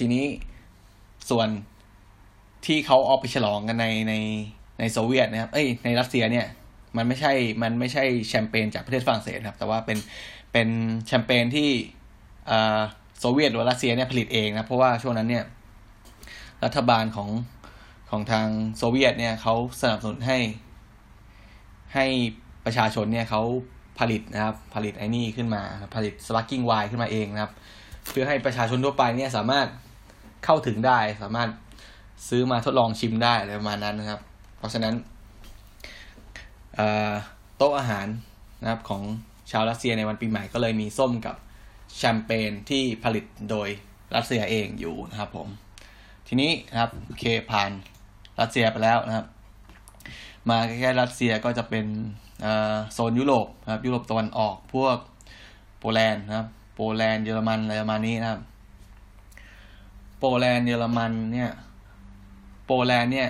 [0.00, 0.24] ทีนี้
[1.30, 1.48] ส่วน
[2.66, 4.14] ที่เขาเอาไปฉลองกันในใน
[4.78, 6.46] ในโซเวียตนะครับ เอ้ย ในรัสเซียเนี่ย
[6.96, 7.32] มันไม่ใช่
[7.62, 9.98] มันไม่ใช่แชมเปญจากประเทศฝรั่งเศสครับ แต่ว่าเป็น
[10.52, 10.68] เป็น
[11.06, 11.68] แชมเปญที่
[13.20, 15.44] โซเวียตหรือรัสเซียเนี่ยผลิตเองนะ เพราะว่าช่วงนั้นเนี่ย
[16.64, 17.30] รัฐบาลของ
[18.10, 18.46] ของทาง
[18.78, 20.38] โซเวียตเนี่ยเขาสนับสนุนให้
[21.94, 22.06] ให้
[22.64, 23.42] ประชาชนเนี่ยเขา
[23.98, 25.62] ผลิตนะครับ ผลิตไอ้นี่ขึ้นมา
[25.94, 27.52] ผลิต sparkling wine ขึ้นมาเองนะครับ
[28.10, 29.66] เพื่อให้ประชาชนทั่วไปเนี่ยสามารถ
[30.44, 31.48] เข้าถึงได้ สามารถ
[32.28, 34.20] ซื้อมาทดลองชิมได้อะไรประมาณนั้นนะครับ
[34.58, 34.94] เพราะฉะนั้น
[37.56, 38.06] โต๊ะอาหาร
[38.62, 39.02] นะครับของ
[39.50, 41.36] ชาวรัสเซียในวันปีใหม่ก็เลยมีส้มกับ
[41.96, 43.68] แชมเปญที่ผลิตโดย
[44.16, 45.48] รัสเซียเองอยู่นะครับผม
[46.28, 47.70] ทีนี้นะครับโอเคผ่าน
[48.40, 49.26] รัสเซียไปแล้วนะครับ
[50.48, 51.86] มาใกล้ๆรัสเซียก็จะเป็น
[52.92, 54.96] โซนยุโรปนะครับยุโรปตะวันออกพวก
[55.78, 58.40] โปแลนด์นะครับ โปแลนด์เยอรมันอะไรประมาณนี้นะครับ
[60.20, 61.50] โปแลนด์เยอรมันเนี่ย
[62.66, 63.28] โปแลนด์เนี่ย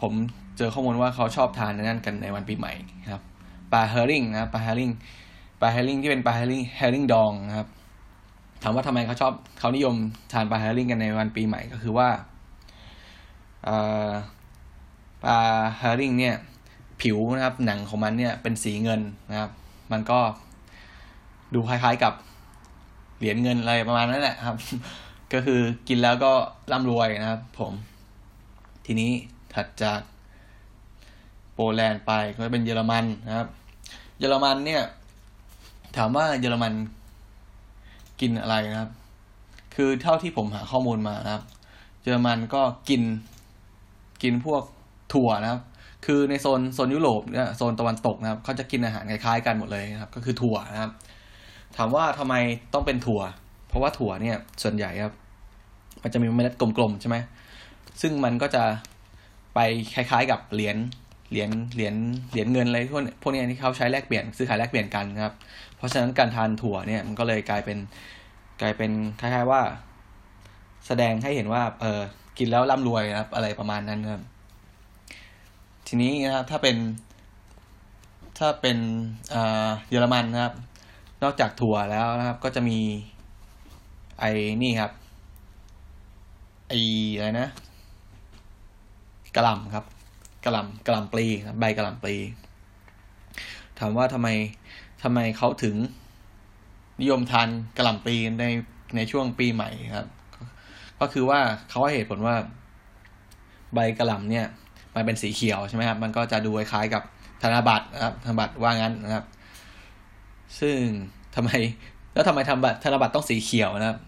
[0.00, 0.12] ผม
[0.56, 2.72] เจอข้อมูลว่าเขาชอบทานนั่นกันในวันปีใหม่
[3.12, 3.22] ครับ
[3.72, 4.90] ปลาเฮอริงนะปลาเฮอริง
[5.60, 7.68] ปลาเฮอริงที่เป็นปลาเฮอริงเฮอริงดองนะครับ
[8.62, 9.94] ถามว่าทำไมเขาชอบเขานิยม
[10.32, 12.08] ทานปลาเฮอริงกันในวันปีใหม่ก็คือว่า
[15.24, 15.38] ปลา
[15.76, 16.36] เฮอริงเนี่ย
[17.00, 19.00] ผิวนะครับหนังของมันเนี่ยเป็นสีเงิน
[19.30, 19.50] นะครับ
[19.92, 20.20] มันก็
[21.54, 22.12] ดูคล้ายๆกับ
[23.18, 24.56] เหรียญเงินอะไรประมาณนั้นแหละครับ
[25.32, 26.32] ก็คือกินแล้วก็
[26.72, 27.72] ร่ำรวยนะครับผม
[28.86, 29.10] ทีนี้
[29.54, 30.00] ถัดจาก
[31.54, 33.48] โปแลนด์ไปก็เป็นเยอรมันนะครับ
[34.18, 34.82] เยอรมันเนี่ย
[35.96, 36.72] ถามว่าเยอรมัน
[38.20, 38.90] กินอะไรนะครับ
[39.74, 41.44] คือเท่าที่ผมหาข้อมูลมานะครับ
[42.02, 43.02] เยอรมันก็กิน
[44.22, 44.62] กินพวก
[45.14, 45.60] ถั่วนะครับ
[46.06, 50.92] คือในโซนโซนยุโรปเนี่ยโซนตะวันตกนะครับเขาจะกินอาหารคล้ายๆกันหมดเลยนะครับ ก็คือถั่วนะครับ
[51.76, 52.34] ถามว่าทำไม
[52.72, 53.20] ต้องเป็นถั่ว
[53.70, 55.14] เพราะว่าถั่วเนี่ยส่วนใหญ่ครับ
[56.02, 57.16] มันจะมีเมล็ดกลมๆใช่ไหม
[58.00, 58.62] ซึ่งมันก็จะ
[59.54, 59.58] ไป
[59.94, 60.76] คล้ายๆ กับเหรียญ
[61.30, 61.94] เหรียญเหรียญ
[62.30, 65.34] เหรียญเงินอะไรพวกพวกนี้ที่เขาใช้แลกเปลี่ยนซื้อขายแลกเปลี่ยนกันครับ
[65.76, 67.78] เพราะฉะนั้นการทานถั่วเนี่ยมันก็เลยกลายเป็น
[68.62, 69.62] กลายเป็นคล้ายๆว่า
[70.86, 72.00] แสดงให้เห็นว่าเออ
[72.38, 74.22] กินแล้วร่ำรวยครับ อะไรประมาณนั้นครับ
[75.86, 76.76] ทีนี้นะครับถ้าเป็น
[78.38, 78.78] ถ้าเป็น
[79.88, 80.54] เยอรมันนะครับ
[81.22, 82.78] นอกจากถั่วแล้วนะครับ ก็จะมี
[84.20, 84.30] ไอ้
[84.62, 84.92] นี่ครับ
[86.68, 86.78] ไอ้
[87.16, 87.48] อะไรนะ
[89.36, 89.84] กระลำครับ
[90.44, 91.26] กระลำกระลำปลี
[91.60, 92.16] ใบกระลำปลี
[93.78, 94.28] ถามว่าทำไม
[95.02, 95.76] ทำไมเขาถึง
[97.00, 98.44] นิยมทานกระลำปลีใน
[98.96, 100.08] ในช่วงปีใหม่ครับ
[101.00, 102.36] ก็คือว่าเขาให้เหตุผลว่า
[103.74, 104.46] ใบกระลำเนี่ย
[104.94, 107.02] มันเป็นสีเขียวใช่ไหมครับ มันก็จะดูคล้ายกับ
[107.42, 109.24] ธนบัตรนะครับธนบัตรว่างั้นนะครับ
[110.60, 110.76] ซึ่ง
[111.34, 111.50] ทำไม
[112.12, 113.98] แล้วทำไมธนบัตรธนบัตรต้องสีเขียวนะครับ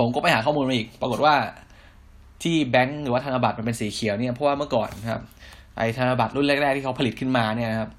[0.00, 1.34] ผมก็ไปหาข้อมูลมาอีก ปรากฏว่า
[2.42, 5.22] ที่แบงก์หรือว่าธนบัตรมันเป็นสีเขียวเนี่ยเพราะว่าเมื่อก่อนครับ
[5.76, 7.90] ไอ้ธนบัตรรุ่นแรก ๆ ที่เขาผลิตขึ้นมาเนี่ยครับ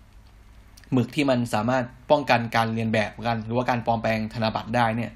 [0.94, 5.12] หมึกที่มันสามารถป้องกันการเรียนแบบกัน หรือว่าการปลอมแปลงธนบัตรได้เนี่ย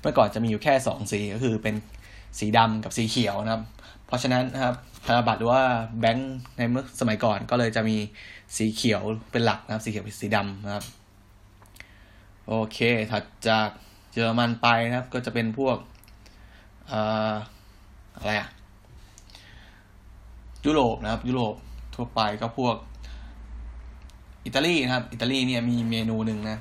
[0.00, 1.74] เมื่อก่อนจะมีอยู่แค่สองสีก็คือเป็น
[2.38, 3.62] สีดำกับสีเขียวนะครับ
[4.06, 4.74] เพราะฉะนั้นนะครับ
[5.06, 5.62] ธนบัตรหรือว่า
[6.00, 7.96] แบงก์ในเมื่อสมัยก่อนก็เลยจะมี
[8.56, 10.84] สีเขียวเป็นหลักนะครับ สีเขียวเป็นสีดำนะครับ
[12.48, 12.78] โอเค
[13.10, 13.68] ถัดจาก
[14.12, 15.76] เยอรมันไปนะครับ ก็จะเป็นพวก
[16.92, 18.48] อะไรอะ
[20.64, 21.54] ยุโรปนะครับ ยุโรป
[21.94, 22.76] ทั่วไปก็พวก
[24.44, 26.58] อิตาลีนะครับ อิตาลีเนี่ยมีเมนูหนึ่งนะ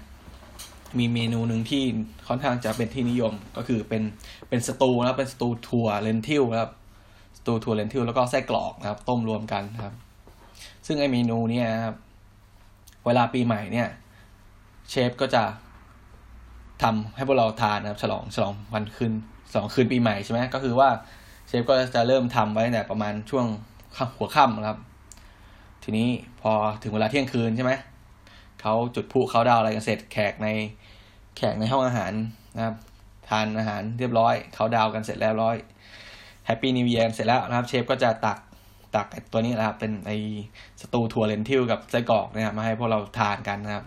[0.98, 1.84] มีเมนูหนึ่งที่
[2.28, 4.04] ค่อนข้างจะเป็นที่นิยมก็คือเป็น
[4.50, 6.72] เป็นสตูนะเป็นสตูถั่วเลนทิลครับ
[7.38, 9.96] สตูถั่วเลนทิลแล้วก็ไส้กรอกนะครับ ต้มรวมกันครับ
[10.86, 11.96] ซึ่งไอเมนูเนี่ยครับ
[13.06, 13.88] เวลาปีใหม่เนี่ย
[14.90, 15.44] เชฟก็จะ
[16.84, 19.14] ทำให้พวกเราทานนะครับ ฉลองฉลองวันคืน
[19.56, 20.90] สองคืนปีใหม่ใช่ไหมก็คือว่า
[21.48, 23.46] เชฟก็จะเริ่มทำไว้แต่ประมาณช่วง
[24.18, 24.80] หัวค่ำนะครับ
[25.84, 26.08] ทีนี้
[26.42, 26.52] พอ
[26.84, 27.74] ถึงเวลาเที่ยงคืนใช่ไหม
[28.62, 30.48] เขาจุดพลุเขาดาวอะไรกันเสร็จแขกใน
[31.38, 32.12] แขกในห้องอาหาร
[32.56, 32.76] นะครับ
[33.30, 35.56] ทานอาหารเรียบร้อยเขาดาวกันเสร็จแล้วร้อย
[36.46, 38.38] Happy New Year เสร็จแล้วนะครับ เชฟก็จะตัก
[38.96, 40.12] ตักตัวนี้นะครับ เป็นไอ้
[40.82, 43.86] สตูถั่ว lentil กับไส้กรอกนะครับมาให้พวกเราทานกันนะครับ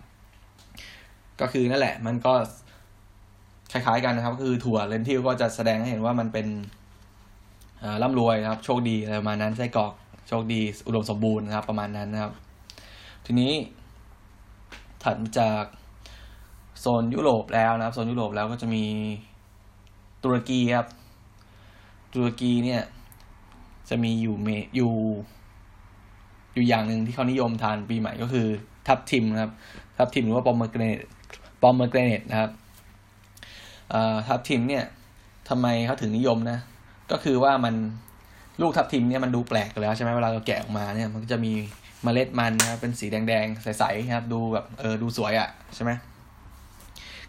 [1.41, 2.33] ก็คือนั่นแหละ มันก็
[3.71, 6.47] คล้ายๆกันนะครับ คือถั่ว lentil ก็จะแสดงให้เห็นว่ามันเป็น
[8.01, 9.93] ร่ำรวยนะครับ โชคดีอะไรประมาณนั้นไส้กรอก
[10.27, 12.31] โชคดีอุดมสมบูรณ์นะครับ ประมาณนั้นนะครับ
[13.25, 13.51] ทีนี้
[15.03, 15.63] ถัดจาก
[16.79, 18.83] โซนยุโรปแล้วนะครับโซนยุโรปแล้วก็จะมี
[20.23, 20.87] ตุรกีครับ
[22.13, 22.81] ตุรกีเนี่ย
[23.89, 24.93] จะมีอยู่เมนูอยู่
[26.53, 28.47] อยู่อย่างหนึ่งที่เขานิยมทานปีใหม่ก็คือ
[28.87, 29.51] ทับทิมนะครับ
[29.97, 30.99] ทับทิมหรือว่า pomegranate
[31.61, 32.51] pomegranate นะครับ
[34.27, 34.83] ทับทิมเนี่ย
[35.49, 36.59] ทำไมเขาถึงนิยมนะ
[37.11, 37.75] ก็คือว่ามัน
[38.61, 41.51] ลูกทับทิมเนี่ยมันดูแปลกแล้วใช่ไหมเวลาเราแกะออกมาเนี่ยมันก็จะมี
[42.03, 45.91] เมล็ดมันนะครับเป็นสีแดงๆ ใสๆครับดูแบบเออดูสวยอะ่ะใช่ไหม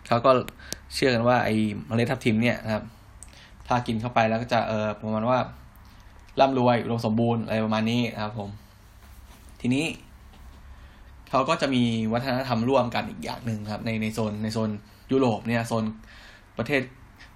[0.07, 0.31] เขาก็
[0.95, 1.55] เชื่อกันว่าไอ้
[1.87, 2.85] เมล็ดทับทิมเนี่ยนะครับ
[3.69, 5.39] ถ้ากินเข้าไปแล้วก็จะเออประมาณว่า
[6.41, 8.51] ร่ำรวยอุดมสมบูรณ์อะไรประมาณนี้นะครับผม
[9.61, 9.87] ทีนี้
[11.31, 14.71] เขาก็จะมีวัฒนธรรมร่วมกันอีกอย่างหนึ่งครับ ในในโซนในโซน
[15.13, 15.85] ยุโรปเนี่ยโซน
[16.61, 16.83] ประเทศ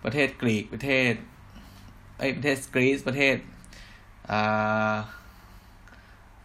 [0.05, 1.13] ประเทศกรีกประเทศ
[2.19, 3.37] ไอประเทศกรีซประเทศ
[4.31, 4.95] อ่า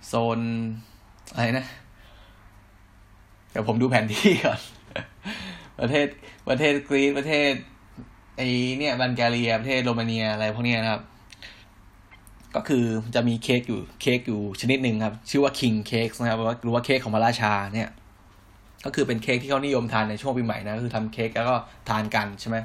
[0.07, 0.39] โซน
[1.33, 1.65] อะไรนะ
[3.51, 4.59] เดี๋ยวผมดูแผนที่ก่อน
[5.79, 6.07] ประเทศ
[6.47, 7.53] ประเทศกรีซประเทศ
[8.37, 8.41] ไอ
[8.77, 11.01] เนี่ยบัลแกเรียประเทศโรมาเนียอะไรพวกเนี้ยนะครับ
[12.55, 17.89] ก็คือจะมีเค้กอยู่เค้กอยู่ชนิดหนึ่งครับ ชื่อว่า king cakes นะครับหรือว่าเค้กของพระราชาเนี่ย
[18.85, 21.55] ก็คือเป็นเค้กที่เขานิยมทานในช่วงปีใหม่นะก็คือทำเค้กแล้วก็
[21.89, 22.57] ทานกันใช่ไหม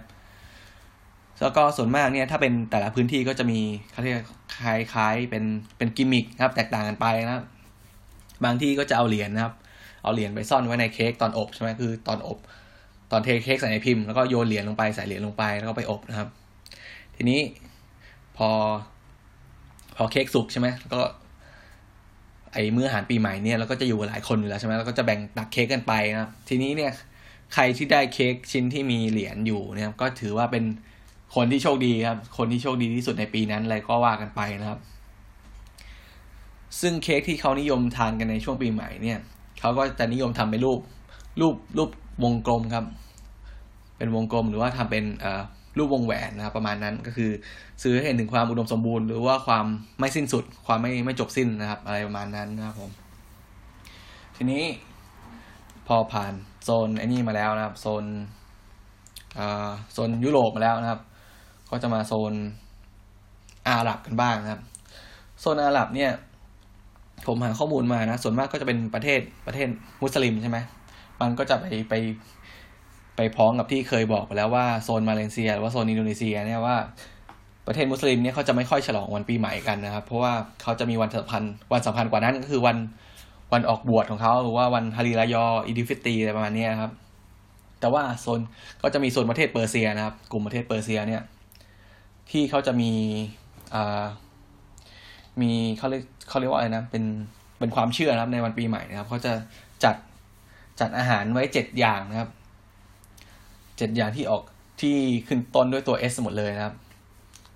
[1.40, 3.60] แล้วก็ส่วนมากเนี่ยถ้าเป็นแต่ละพื้นที่ก็จะมี
[3.92, 4.18] เขาเรียก
[4.64, 5.44] คล้ายๆเป็น
[5.78, 7.44] เป็นกิมมิคครับ แตกต่างกันไปนะบ
[8.44, 9.54] บางที่ก็จะเอาเหรียญนะครับ
[10.02, 12.38] เอาเหรียญไปซ่อนไว้ในเค้กตอนอบใช่ไหมคือตอนอบ
[13.10, 16.28] ตอนเทเค้กใส่ในพิมพ์แล้วก็โยนเหรียญลงไปใส่เหรียญลงไปแล้วก็ไปอบนะครับ
[17.16, 17.40] ทีนี้
[18.36, 18.48] พอ
[19.96, 21.00] พอเค้กสุกใช่ไหมก็
[22.54, 26.92] ไอ้มื้ออาหารปีใหม่เนี่ยเราก็จะอยู่หลายคนอยู่แล้วใช่ไหมเราก็จะแบ่งตักเค้กกันไปนะครับทีนี้เนี่ย
[27.54, 30.64] ใครที่ได้เค้กชิ้นที่มีเหรียญอยู่เนี่ยก็ถือว่าเป็น
[31.34, 34.80] คนที่โชคดีครับ คนที่โชคดีที่สุดในปีนั้นอะไรก็ว่ากันไปนะครับ
[36.80, 39.18] ซึ่งเค้กที่เขานิยมทานกันในช่วงปีใหม่เนี่ย
[39.60, 40.80] เขาก็จะนิยมทำเป็นรูป
[41.40, 41.90] รูปรูป
[42.24, 42.84] วงกลมครับ
[43.96, 45.42] เป็นวงกลมหรือว่าทำเป็นเอ่อ
[45.78, 47.30] รูปวงแหวนนะครับประมาณนั้นก็คือ
[47.82, 49.66] สื่อให้เห็นถึงความอุดมสมบูรณ์หรือว่าความ
[49.98, 52.90] ไม่สิ้นสุด ความไม่ไม่จบสิ้นนะครับ อะไรประมาณนั้นนะครับผม
[54.36, 54.62] ทีนี้
[55.86, 56.32] พอผ่าน
[56.64, 58.04] โซนไอ้นี่มาแล้วนะครับ โซน
[59.38, 61.00] อ่าโซนยุโรปมาแล้วนะครับ
[61.70, 62.32] ก็จะมาโซน
[63.66, 64.60] อาหรับกันบ้างนะครับ
[65.40, 66.10] โซนอาหรับเนี่ย
[67.26, 69.68] ผมหาข้อมูลมานะ ส่วนมากก็จะเป็นประเทศประเทศ
[70.02, 70.58] มุสลิมใช่ไหม
[71.20, 71.94] มันก็จะไปไป
[73.16, 76.76] ไปพ้องกับที่เคยบอกไปแล้วว่าโซนมาเลเซียหรือว่าโซนอินโดนีเซียเนี่ยว่า
[77.66, 82.76] ประเทศมุสลิมเนี่ยเขาจะไม่ค่อยฉลองวันปีใหม่กันนะครับ เพราะว่าเขาจะมีวันสำคัญวันสำคัญกว่านั้นก็คือวัน
[83.52, 86.92] วันออกบวชของเขาหรือว่าวันฮารีรายออิดิฟิตีอะไรประมาณนี้ครับ
[87.80, 88.40] แต่ว่าโซน
[88.82, 91.22] ก็จะมีโซนประเทศเปอร์เซียนะครับ กลุ่มประเทศเปอร์เซียเนี่ย
[92.30, 92.92] ที่เขาจะมี
[93.74, 94.04] อ่า
[95.40, 97.04] มีเขาเรียกเขาเรียกว่าอะไรนะ เป็น
[97.58, 99.32] เป็นความเชื่อนะครับในวันปีใหม่นะครับเขาจะ
[99.84, 99.96] จัด
[100.80, 102.30] จัดอาหารไว้เจ็ดอย่างนะครับ
[103.78, 104.42] เจ็ดอย่างที่ออก
[104.80, 104.96] ที่
[105.28, 106.74] ขึ้นต้นด้วยตัว S หมดเลยนะครับ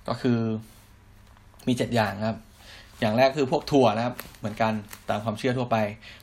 [0.08, 0.38] ก็คือ
[1.66, 2.38] มีเจ็ดอย่างครับ
[3.00, 4.72] อย่างแรกคือพวกถั่วนะครับ เหมือนกัน
[5.08, 5.76] ตามความเชื่อทั่วไป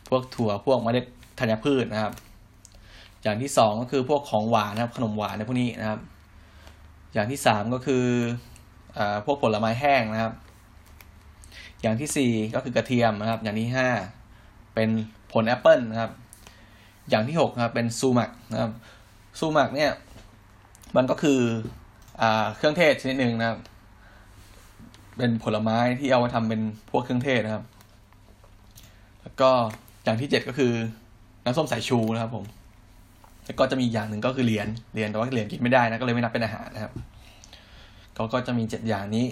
[0.09, 1.05] พวกถั่วพวกเมล็ด
[1.39, 2.13] ธัญพืชนะครับ
[3.23, 5.99] อย่างที่สองก็คือพวกของหวานนะครับ ขนมหวานในพวกนี้นะครับ
[7.13, 8.05] อย่างที่สามก็คือ
[8.97, 10.33] อพวกผลไม้แห้งนะครับ
[11.81, 13.89] อย่างที่สี่ก็คือกระเทียมนะครับ อย่างที่ห้า
[14.75, 14.89] เป็น
[15.33, 16.11] ผลแอปเปิลนะครับ
[17.09, 18.71] อย่างที่หกนะครับเป็นซูมักนะครับ
[19.39, 19.91] ซูมักเนี่ย
[20.95, 21.39] มันก็คือ
[22.21, 23.59] อ่าเครื่องเทศชนิดหนึ่งนะครับ
[25.17, 27.63] เป็นผลไม้ที่เอามาทำเป็นพวกเครื่องเทศนะครับ
[29.21, 29.49] แล้วก็
[30.03, 30.71] อย่างที่เจ็ดก็คือ
[31.43, 32.45] น้ำส้มสายชูนะครับ ผม
[33.45, 36.93] แล้วก็จะมีอย่างหนึ่งก็คือเหรียญเหรียญแต่ว่าเหรียญกินไม่ได้นะก็เลยไม่นับเป็นอาหารนะครับ
[38.17, 39.27] ก็ก็จะมีเจ็ดอย่างนี้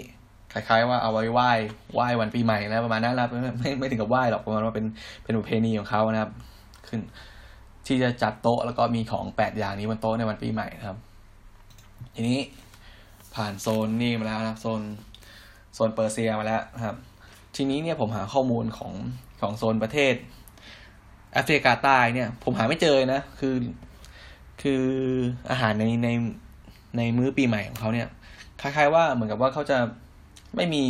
[0.52, 1.50] คล้ายๆว่าเอาไว้ไหว้
[1.94, 4.86] ไหว้วันปีใหม่แล้วประมาณนั้นแล้วไม่ไม่ไม่ถึงกับไหว้หรอกประมาณว่าเป็น
[5.24, 6.30] เป็นประเพณีของเขานะครับ
[6.88, 7.00] ขึ้น
[7.86, 10.98] ที่จะจัดโต๊ะแล้วก็มีของแปดอย่างนี้บนโต๊ะในวันปีใหม่นะครับ
[12.14, 12.40] ทีนี้
[13.34, 14.80] ผ่านโซนนี่มาแล้วนะครับโซน
[15.74, 16.96] โซนเปอร์เซียมาแล้วครับ
[17.56, 18.92] ทีนี้เนี่ยผมหาข้อมูลของ
[19.40, 20.14] ของโซนประเทศ
[21.32, 23.54] แอฟริกาใต้เนี่ย ผมหาไม่เจอนะ คือ
[24.62, 24.84] คือ
[25.50, 26.08] อาหารในใน
[26.96, 28.08] ในมื้อปีใหม่ของเขาเนี่ย
[28.60, 29.78] คล้าย ๆ ว่าเหมือนกับว่าเขาจะ
[30.56, 30.84] ไม่มี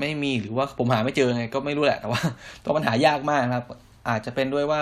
[0.00, 2.20] ไม่มีหรือว่าผมหาไม่เจอไงก็ไม่รู้แหละแต่ว่า
[2.62, 3.64] ตัวปัญหายากมากครับ
[4.08, 4.80] อาจจะเป็นด้วยว่า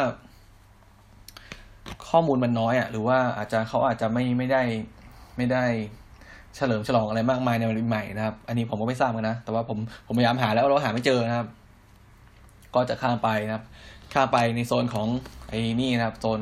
[2.09, 4.63] ข้อมูลมันน้อยอะ หรือว่าอาจจะเขาอาจจะไม่ไม่ได้
[5.37, 5.65] ไม่ได้
[6.57, 11.49] เฉลิมฉลองอะไรมากมายในวันใหม่นะครับ อันนี้ผมก็ไม่ทราบกันนะ แต่ว่าผมผมพยายามหาแล้วเราหาไม่เจอนะครับ
[12.75, 13.65] ก็จะข้ามไปนะครับ
[14.13, 15.09] ข้ามไปในโซนของ
[15.49, 16.41] ไอ้นี่นะครับโซน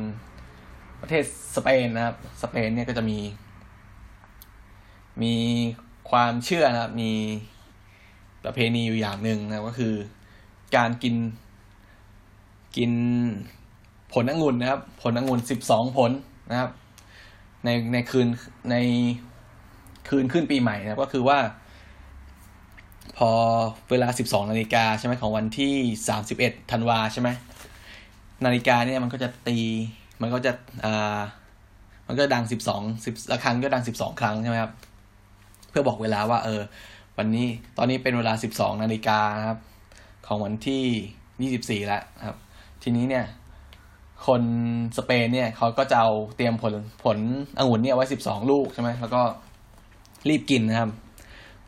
[1.00, 1.24] ประเทศ
[1.56, 3.18] สเปนนะครับ สเปนเนี่ยก็จะมี
[5.22, 5.34] มี
[6.10, 7.12] ความเชื่อนะครับ มี
[8.44, 9.94] ประเพณีอยู่อย่างหนึ่งนะก็คือ
[10.76, 11.14] การกิน
[12.76, 12.92] กิน
[14.12, 16.10] ผลองุ่นนะครับ ผลองุ่นสิบสองผล
[16.50, 16.70] นะครับ
[17.64, 18.28] ในในคืน
[18.70, 18.76] ใน
[20.08, 21.38] คืนขึ้นปีใหม่นะครับ ก็คือว่า
[23.18, 23.30] พอ
[23.90, 25.74] เวลาสิบสองนาฬิกาใช่ไหมของวันที่
[26.08, 27.28] สามสิบเอ็ดธันวาใช่ไหม
[28.44, 29.58] นาฬิกาเนี่ยมันก็จะตี
[30.22, 30.52] มันก็จะ
[30.84, 31.20] อ่า
[32.06, 34.72] มันก็ดังสิบสองสิบละครั้งก็ดังสิบสองครั้งใช่ไหมครับ
[35.70, 36.60] เพื่อบอกเวลาว่า เออ
[37.18, 39.58] วันนี้ตอนนี้เป็นเวลาสิบสองนาฬิกานะครับ
[40.26, 40.84] ของวันที่
[41.42, 42.36] ยี่สิบสี่แล้วครับ
[42.82, 43.24] ทีนี้เนี่ย
[44.26, 44.42] คน
[44.96, 46.72] สเปนเนี่ยเขาก็จะเอาเตรียมผล
[47.04, 47.18] ผล
[47.58, 49.20] องุ่นเนี่ยไว้สิบสองลูกใช่ไหมแล้วก็
[50.28, 50.90] รีบกินนะครับ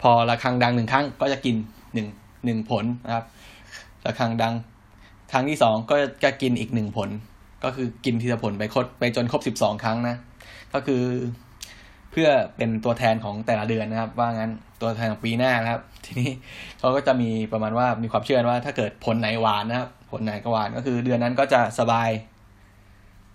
[0.03, 1.57] พอระฆังดังหนึ่งครั้งก็จะกิน
[1.95, 2.09] หนึ่ง
[2.45, 3.25] หนึ่งผลนะครับ
[4.07, 4.55] ระฆังดัง
[5.33, 7.09] ครั้งที่สองก็จะกินอีกหนึ่งผล
[7.65, 10.17] ก็คือกินทีละผลไปคดไปจนครบสิบสองครั้งนะ
[10.75, 11.03] ก็คือ
[12.17, 16.31] เพื่อเป็นตัวแทนของแต่ละเดือนนะครับ ว่างั้นตัวแทนของปีหน้านะครับ ทีนี้
[16.79, 22.11] เขาก็จะมีประมาณว่ามีความเชื่อว่าถ้าเกิดผลไหนหวานนะครับ ผลไหนก็หวานก็คือ เดือนนั้นก็จะสบาย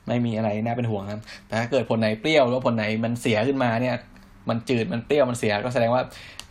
[0.07, 3.95] ไม่มีอะไรน่าเป็นห่วงครับ แต่ถ้าเกิดผลไหนเปรี้ยวหรือผลไหนมันเสียขึ้นมาเนี่ย
[4.49, 6.03] มันจืดมันเปรี้ยวมันเสีย ก็แสดงว่า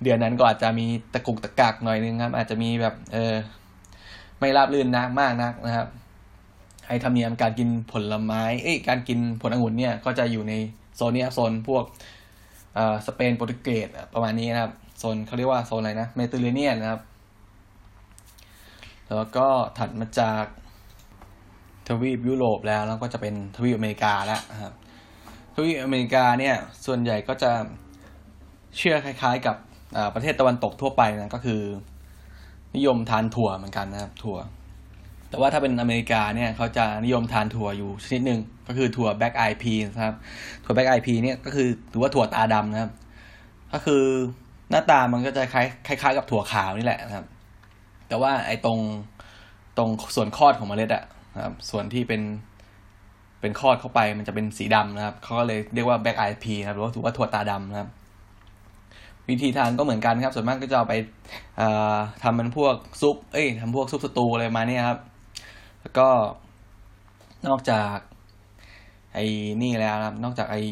[0.03, 3.35] เดือนนั้นก็อาจจะมีตะกุกตะกักหน่อยนึงครับ อาจจะมีแบบ เออ
[4.39, 5.89] ไม่ราบรื่นนักมากนักนะครับ
[6.87, 10.55] ให้ทำเนียมการกินผลไม้ เอ้ย การกินผลองุ่นเนี่ย ก็จะอยู่ใน
[10.97, 11.85] โซนนี้โซนพวก
[13.07, 17.01] สเปนโปรตุเกสประมาณนี้นะครับ โซนเขาเรียกว่าโซนอะไรนะเมดิเตอร์เรเนียนนะครับ
[19.17, 19.47] แล้วก็
[19.79, 20.45] ถัดมาจาก
[21.89, 24.75] ทวีปยุโรปแล้วแล้วก็จะเป็นทวีปอเมริกาแล้วครับ
[25.55, 26.55] ทวีปอเมริกาเนี่ย
[26.87, 27.51] ส่วนใหญ่ก็จะ
[28.77, 29.57] เชื่อคล้ายๆกับ
[30.15, 31.63] ประเทศตะวันตกทั่วไปนะก็คือ
[32.77, 34.39] นิยมทานถั่วเหมือนกันนะครับถั่ว
[35.29, 40.15] แต่ว่าถ้าเป็นอเมริกาเนี่ยเขาจะนิยมทานถั่วอยู่ชนิดหนึ่งก็คือถั่ว black-eyed pea นะครับ
[40.65, 42.91] ถั่ว black-eyed pea เนี่ยก็คือหรือว่าถั่วตาดำนะครับ
[43.73, 44.03] ก็คือ
[44.71, 47.27] หน้าตามันก็จะคล้ายคล้ายๆกับถั่วขาวนี่แหละนะครับ
[48.09, 48.79] แต่ว่าไอ้ตรง
[49.77, 52.23] ตรงส่วนคอดของเมล็ดอะนะครับ ส่วนที่เป็น
[53.41, 57.89] เป็นคอดเข้าไปมันจะเป็นสีดำนะครับเขาก็เลยเรียกว่า black-eyed pea นะครับหรือว่าถือว่าถั่วตาดำนะครับ
[59.29, 60.95] วิธีทานก็เหมือนกันครับ ส่วนมากก็จะเอาไป
[62.23, 64.99] ทำเป็นพวกซุป เอ้ยทำพวกซุปสตูอะไรมาเนี่ยครับ
[65.81, 66.09] แล้วก็
[67.47, 67.97] นอกจาก
[69.15, 69.25] ไอ้
[69.63, 70.63] นี่แล้วนะครับ นอกจากไอ้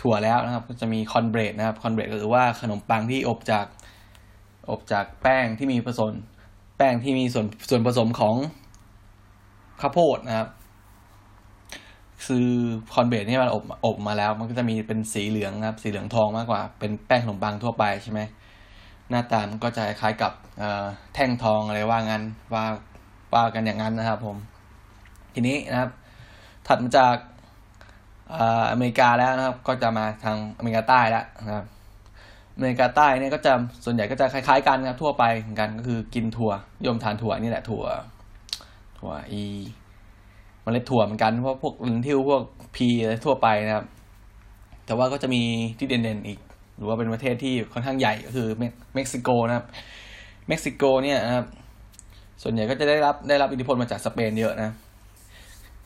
[0.00, 3.66] ถั่วแล้วนะครับ ก็จะมี cornbread นะครับ cornbread ก็คือว่าขนมปังที่อบจาก
[4.70, 6.12] อบจากแป้งที่มีผสม
[6.76, 8.36] แป้งที่มีส่วนส่วนผสมของ
[9.80, 10.48] ข้าวโพดนะครับ
[12.26, 12.48] คือ
[12.94, 18.20] คอนเบรดนี่มันอบอบมาแล้ว มันก็จะมีเป็นสีเหลืองนะครับ สีเหลืองทองมากกว่า เป็นแป้งขนมปังทั่วไปใช่ไหม
[19.10, 20.32] หน้าตามันก็จะคล้ายกับ
[21.14, 22.22] แท่งทองอะไรว่างั้น
[22.54, 22.64] ว่า
[23.34, 24.36] ว่ากันอย่างนั้นนะครับ ผม
[25.34, 25.90] ทีนี้นะครับ
[26.66, 27.16] ถัดมาจาก
[28.72, 31.66] อเมริกาแล้วนะครับ ก็จะมาทางอเมริกาใต้แล้วนะครับ
[32.56, 33.52] อเมริกาใต้เนี่ยก็จะ
[33.84, 36.52] ส่วนใหญ่ก็จะคล้ายๆกันครับทั่วไปเหมือนกันก็คือกินถั่วนิ
[36.86, 37.84] ยมทานถั่วนี่แหละถั่ว
[38.98, 39.42] ถั่วอี
[40.64, 42.42] มเมล็ดถั่วเหมือนกันเพราะพวก lentil พวก
[42.76, 43.86] pea อะไรทั่วไปนะครับ
[44.86, 45.42] แต่ว่าก็จะมี
[45.78, 46.40] ที่เด่นๆอีก
[46.76, 48.48] หรือว่าเป็นประเทศที่ค่อนข้างใหญ่ก็คือ
[48.94, 49.66] เม็กซิโกนะครับ
[50.48, 51.46] เม็กซิโกเนี่ยนะครับ
[52.42, 54.70] ส่วนใหญ่ก็จะได้รับได้รับอิทธิพลมาจากสเปนเยอะนะ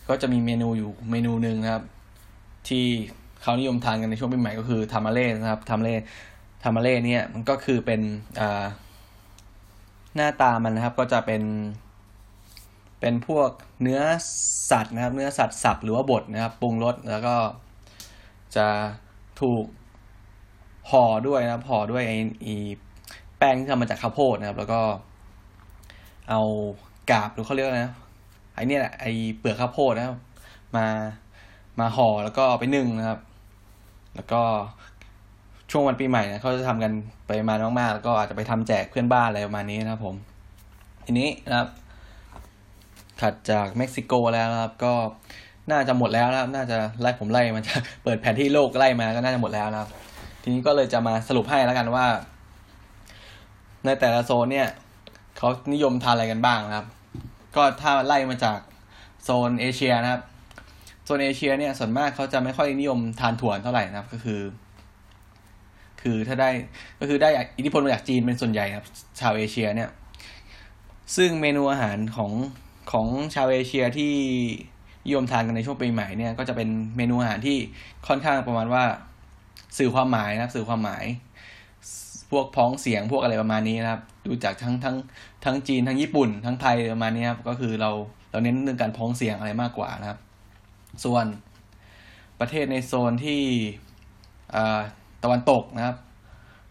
[0.09, 1.83] ก็จะมีเมนูอยู่เมนูหนึ่งนะครับ
[2.69, 2.85] ที่
[3.43, 5.97] เขานิยมทานกันในช่วงปีใหม่ก็คือทามาเล่นะครับทามาเล่
[6.63, 8.01] ทามาเล่เนี่ยมันก็คือเป็น
[8.41, 8.65] อ่า
[10.15, 11.43] หน้าตามันนะครับก็จะเป็น
[13.01, 13.51] เป็นพวก
[13.83, 14.01] เนื้อ
[14.71, 17.35] สัตว์นะครับ เนื้อสัตว์สับหรือว่าบดนะครับปรุงรสแล้วก็
[18.57, 18.67] จะ
[19.41, 19.65] ถูก
[20.91, 22.57] ห่อด้วยนะห่อด้วยไอ้
[23.39, 24.81] แป้งที่ทำมาจากข้าวโพดนะครับ แล้วก็
[26.31, 26.41] เอา
[27.11, 27.93] กาบหรือเขาเรียกนะ
[28.55, 29.07] ไอ้นี่แหละไอ
[29.39, 30.19] เปลือกข้าวโพดนะครับ
[30.77, 30.87] มา
[31.81, 33.19] มาห่อแล้วก็ไปนึ่งนะครับ
[34.17, 34.43] แล้วก็
[35.71, 36.93] ช่วงวันปีใหม่นะเขาจะทำกัน
[37.27, 40.17] ไปมามากๆแล้วก็อาจจะไปทำแจกเพื่อนบ้านอะไรประมาณนี้นะครับ ผม
[41.07, 41.69] ทีนี้นะครับ
[43.21, 44.93] ถัดจากเม็กซิโกแล้วนะครับ ก็
[45.71, 49.91] น่าจะหมดแล้วนะครับ น่าจะไล่ผมไล่มันจะเปิดแผนที่โลกไล่มาก็น่าจะหมดแล้วนะครับ
[50.43, 52.07] ทีนี้ก็เลยจะมาสรุปให้แล้วกันว่า
[53.85, 54.69] ในแต่ละโซนเนี่ย
[55.45, 56.87] เขานิยมทานอะไรกันบ้างนะครับ
[57.57, 58.59] ก็ถ้าไล่มาจาก
[59.23, 60.23] โซนเอเชียนะครับ
[61.05, 64.41] โซนเอเชียเนี่ยส่วนมากเขาจะไม่ค่อยนิยมทานถั่วเท่าไหร่นะครับ ก็คือ
[66.03, 66.51] คือถ้าได้
[67.01, 68.87] ก็คือได้อิทธิพลมาจากจีนเป็นส่วนใหญ่ครับ
[69.21, 69.91] ชาวเอเชียเนี่ย
[71.17, 72.33] ซึ่งเมนูอาหารของ
[72.93, 74.13] ของชาวเอเชียที่
[75.07, 77.59] นิยมทานกันในช่วงปีใหม่เนี่ย ก็จะเป็นเมนูอาหารที่
[78.09, 78.85] ค่อนข้างประมาณว่า
[79.79, 81.05] สื่อความหมายนะครับ สื่อความหมาย
[82.31, 84.97] พวกพ้องเสียงพวกอะไรประมาณนี้นะครับ ดูจากทั้งทั้ง
[85.45, 87.91] ทั้งจีนทั้งญี่ปุ่น ทั้งไทยประมาณนี้ครับ ก็คือเรา
[88.31, 90.19] เราเน้นเรื่องการพ้องเสียงอะไรมากกว่านะครับ
[91.05, 91.27] ส่วน
[92.41, 93.43] ประเทศในโซนที่
[95.25, 95.97] ตะวันตกนะครับ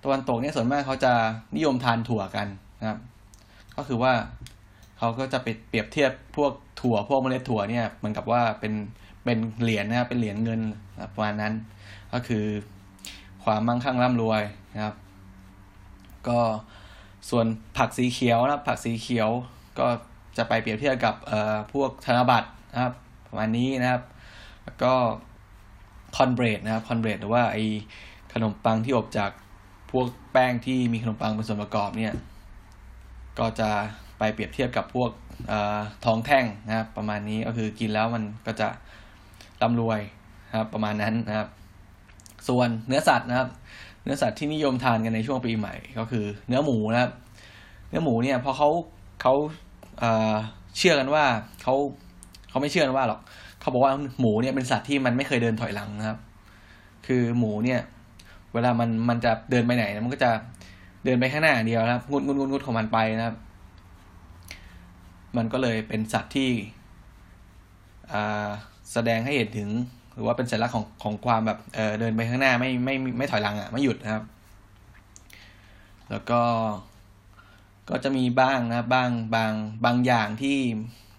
[0.03, 1.13] ตะวันตกเนี่ยส่วนมากเขาจะ
[1.55, 2.47] นิยมทานถั่วกัน
[2.79, 2.99] นะครับ
[3.77, 4.13] ก็คือว่า
[4.97, 6.51] เขาก็จะไปเปรียบเทียบพวก
[6.81, 8.73] ถั่วพวกเมล็ดถั่วเนี่ยเหมือนกับว่าเป็น
[9.23, 10.61] เป็นเหรียญนะครับเป็นเหรียญเงิน
[11.13, 11.53] ประมาณนั้น
[12.13, 12.45] ก็คือ
[13.43, 14.41] ความมั่งคั่งร่ำรวย
[14.73, 14.95] นะครับ
[16.27, 16.39] ก็
[17.29, 17.45] ส่วน
[17.77, 19.29] ผักสีเขียวนะผักสีเขียว
[19.79, 19.87] ก็
[20.37, 22.93] จะไปเปรียบเทียบกับเอ่อพวกธนบัตรนะครับ
[23.27, 24.01] ประมาณนี้นะครับ
[24.63, 24.93] แล้วก็
[26.15, 27.57] คอนเบรดนะครับคอนเบรดหรือว่าไอ
[28.33, 29.31] ขนมปังที่อบจาก
[29.91, 32.13] พวกแป้งที่มีขนมปังเป็นส่วนประกอบเนี่ย
[33.39, 33.69] ก็จะ
[34.17, 35.11] ไปเปรียบเทียบกับพวก
[36.05, 38.67] ทองแท่งนะครับ ประมาณนี้ก็คือกินแล้วมันก็จะ
[39.61, 39.99] ร่ำรวย
[40.49, 41.47] นะครับ ประมาณนั้นนะครับ
[42.47, 43.49] ส่วนเนื้อสัตว์นะครับ
[44.03, 47.11] เนื้อสัตว์ที่นิยมทานกันในช่วงปีใหม่ก็คือ เนื้อหมูนะครับ
[47.89, 48.69] เนื้อหมูเนี่ยพอเขา
[49.21, 49.33] เขา
[50.77, 51.23] เชื่อกันว่า
[51.63, 51.75] เขา
[52.49, 53.19] เขาไม่เชื่อกันว่าหรอก
[53.59, 56.17] เขาบอกว่าหมูเนี่ยเป็นสัตว์ที่มันไม่เคยเดินถอยหลังนะครับ
[57.07, 57.81] คือหมูเนี่ย
[58.53, 60.31] เวลามันมันจะเดินไปไหนมันก็จะ
[61.05, 63.35] เดินไปข้างหน้าเดียวนะครับงุดงุดงุดงุดของมันไปนะครับ
[65.37, 66.49] มันก็เลยเป็นสัตว์ที่
[68.91, 69.69] แสดงให้เห็นถึง
[70.13, 74.23] หรือว่าเป็นสัญลักษณ์ของของความแบบเเดินไปข้างหน้าไม่ไม่ไม่ถอยหลังอะไม่หยุดนะครับ
[76.11, 76.41] แล้วก็
[77.89, 79.53] ก็จะมีบ้างนะบ้างบาง
[79.85, 80.57] บางอย่างที่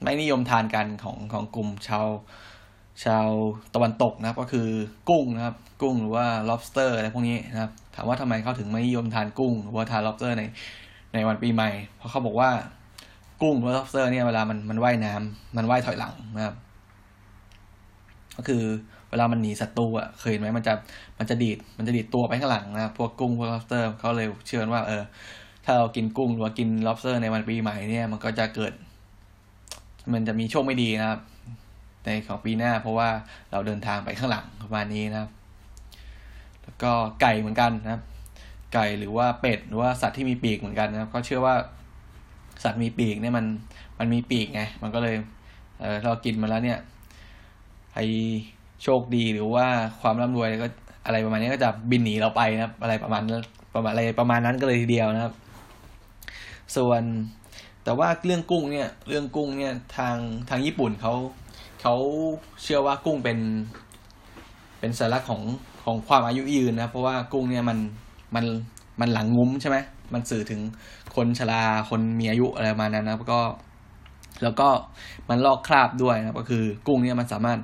[0.03, 2.07] ไม่นิยมทานกันของของกลุ่มชาว
[3.05, 3.29] ชาว
[3.75, 4.69] ตะวันตกนะครับ ก็คือ
[5.09, 10.43] กุ้งนะครับ กุ้งหรือว่า lobster อะไรพวกนี้นะครับ ถามว่าทำไมเขาถึงไม่นิยมทานกุ้ง หรือว่าทาน lobster ใน
[11.15, 12.51] ในวันปีใหม่ เพราะเขาบอกว่า
[13.43, 16.55] กุ้งหรือ lobster เนี่ยเวลามันมันว่ายน้ำมันว่ายถอยหลังนะครับ
[18.37, 18.63] ก็คือ
[19.11, 20.75] เวลามันหนีศัตรูอะเคยเห็นไหมมันจะ
[21.19, 25.03] มันจะดีดมันจะดีดตัวไปข้างหลังนะครับพวกกุ้งพวก lobster เขาเลยเชื่อว่า เออ
[25.65, 28.73] ถ้าเรากินกุ้งหรือว่ากิน lobster ในวันปีใหม่เนี่ยมันก็จะเกิด
[30.13, 31.21] มันจะมีโชคไม่ดีนะครับ
[32.05, 33.09] ในของปีหน้า เพราะว่า
[33.51, 35.31] เราเดินทางไปข้างหลังประมาณนี้นะครับ
[36.63, 38.03] แล้วก็ไก่เหมือนกันนะครับ
[38.75, 41.55] ไก่หรือว่าเป็ดหรือว่าสัตว์ที่มีปีกเหมือนกันนะครับก็เชื่อว่า
[42.65, 43.47] สัตว์มีปีกเนี่ยมัน
[43.99, 45.17] มันมีปีกไงมันก็เลย
[45.81, 46.79] เออเรากินมาแล้วเนี่ย
[47.95, 48.01] ไอ
[48.83, 49.67] โชคดีหรือว่า
[50.01, 50.67] ความร่ำรวยก็
[51.07, 53.23] อะไรประมาณนี้ก็จะบินหนีเราไปนะครับ อะไรประมาณ
[53.75, 55.35] ประมาณอะไรประมาณนั้นก็เลยทีเดียวนะครับ
[56.77, 57.03] ส่วน
[57.85, 60.17] แต่ว่าเรื่องกุ้งเนี่ย เรื่องกุ้งเนี่ยทาง
[60.51, 61.15] ทางญี่ปุ่นเขา
[61.83, 61.95] เขา
[62.63, 63.39] เชื่อว่ากุ้งเป็น
[64.81, 65.43] เป็นสัญลักษณ์ของ
[65.85, 67.79] ของความอายุยืนนะเพราะว่ากุ้งเนี่ยมัน
[68.35, 68.45] มัน
[69.01, 69.77] มันหลังงุ้มใช่ไหม
[70.15, 70.61] มันสื่อถึง
[71.17, 73.41] คนชราคนมีอายุอะไรมานั้นนะก็
[74.43, 74.69] แล้วก็
[75.29, 77.59] มันลอกคราบด้วยนะก็คือกุ้งเนี่ยมันสามารถ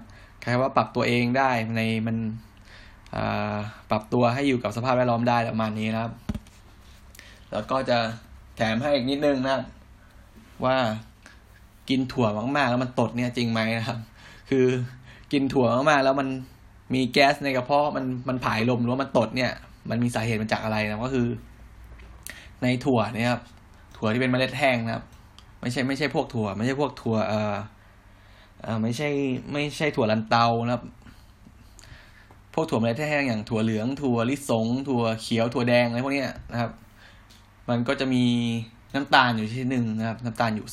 [0.44, 2.16] คล้ายว่าปรับตัวเองได้ในมัน
[3.90, 6.12] ปรับตัวให้อยู่กับสภาพแวดล้อมได้ประมาณนี้นะครับ
[7.52, 7.98] แล้วก็จะ
[8.56, 9.60] แถมให้อีกนิดนึงนะ
[10.64, 10.76] ว่า
[11.88, 12.26] กินถั่ว
[12.56, 13.98] มากๆ แล้วมันตดเนี่ยจริงไหมนะครับ
[14.50, 14.66] คือ
[15.32, 16.28] กินถั่วมากๆแล้วมัน
[16.94, 19.52] มีแก๊สในกระเพาะมันมันผายลมหรือว่ามันตดเนี่ย
[19.90, 21.28] มันมีสาเหตุมาจากอะไรนะก็คือ
[22.62, 23.42] ในถั่วเนี่ยครับ
[23.96, 25.04] ถั่วที่เป็นเมล็ดแห้งนะครับ
[25.60, 27.56] ไม่ใช่ไม่ใช่พวกถั่ว ไม่ใช่พวกถั่วเอ่อเอ่อ
[28.82, 29.08] ไม่ใช่
[29.52, 30.82] ไม่ใช่ถั่วลันเตานะครับ
[32.54, 36.70] พวกถั่วเมล็ดแห้งอย่างถั่วเหลือง ถั่วลิสง ถั่วเขียว ถั่วแดงอะไรพวกนี้นะครับ
[37.68, 38.24] มันก็จะมี
[38.94, 40.66] น้ำตาลอยู่ที่หนึ่งนะครับ น้ำตาลอยู่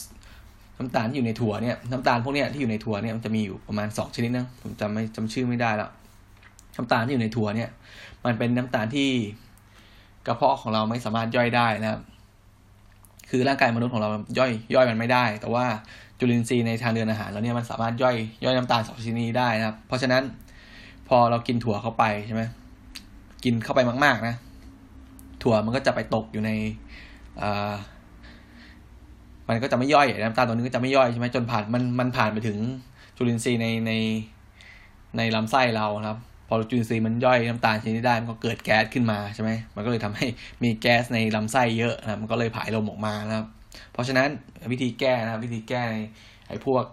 [0.78, 5.90] น้ำตาลที่อยู่ในถั่วเนี่ยน้ำตาลพวกเนี้ยที่อยู่ในถั่วเนี่ยมันจะมีอยู่ประมาณสองชนิดนะผมจำไม่จำชื่อไม่ได้แล้ว
[6.76, 7.70] น้ำตาลที่อยู่ในถั่วเนี่ย
[8.26, 9.10] มันเป็นน้ำตาลที่
[10.28, 12.02] กระเพาะของเราไม่สามารถย่อยได้นะครับ
[13.30, 15.66] คือร่างกายมนุษย์ของเราย่อยย่อยมันไม่ได้ แต่ว่า
[16.20, 20.24] จุลินทรีย์ในทางเดินอาหารเราเนี่ยมันสามารถย่อยย่อยน้ำตาลสองชนิดได้นะครับ เพราะฉะนั้น
[21.08, 22.42] พอเรากินถั่วเข้าไปใช่ไหม
[23.44, 24.36] กินเข้าไปมาก ๆ นะ
[25.44, 26.52] ถั่วมันก็จะไปตกอยู่ใน
[27.42, 27.74] อ่า
[29.50, 32.58] มันก็จะไม่ย่อยน้ำตาลตัวนี้ก็จะไม่ย่อยใช่ไหมจนผ่านมันมันผ่านไปถึง
[33.18, 33.92] จุลินทรีย์ในใน
[35.18, 40.26] ในลำไส้เราครับ พอจุลินทรีย์มันย่อยน้ำตาลชนิดได้มันก็เกิดแก๊สขึ้นมาใช่ไหมมันก็เลยทำให้
[40.64, 43.48] มีแก๊สในลำไส้เยอะนะมันก็เลยผายลมออกมานะครับ
[43.92, 44.30] เพราะฉะนั้น
[44.72, 45.96] วิธีแก้นะวิธีแก้ใน
[46.48, 46.86] ไอ้พวก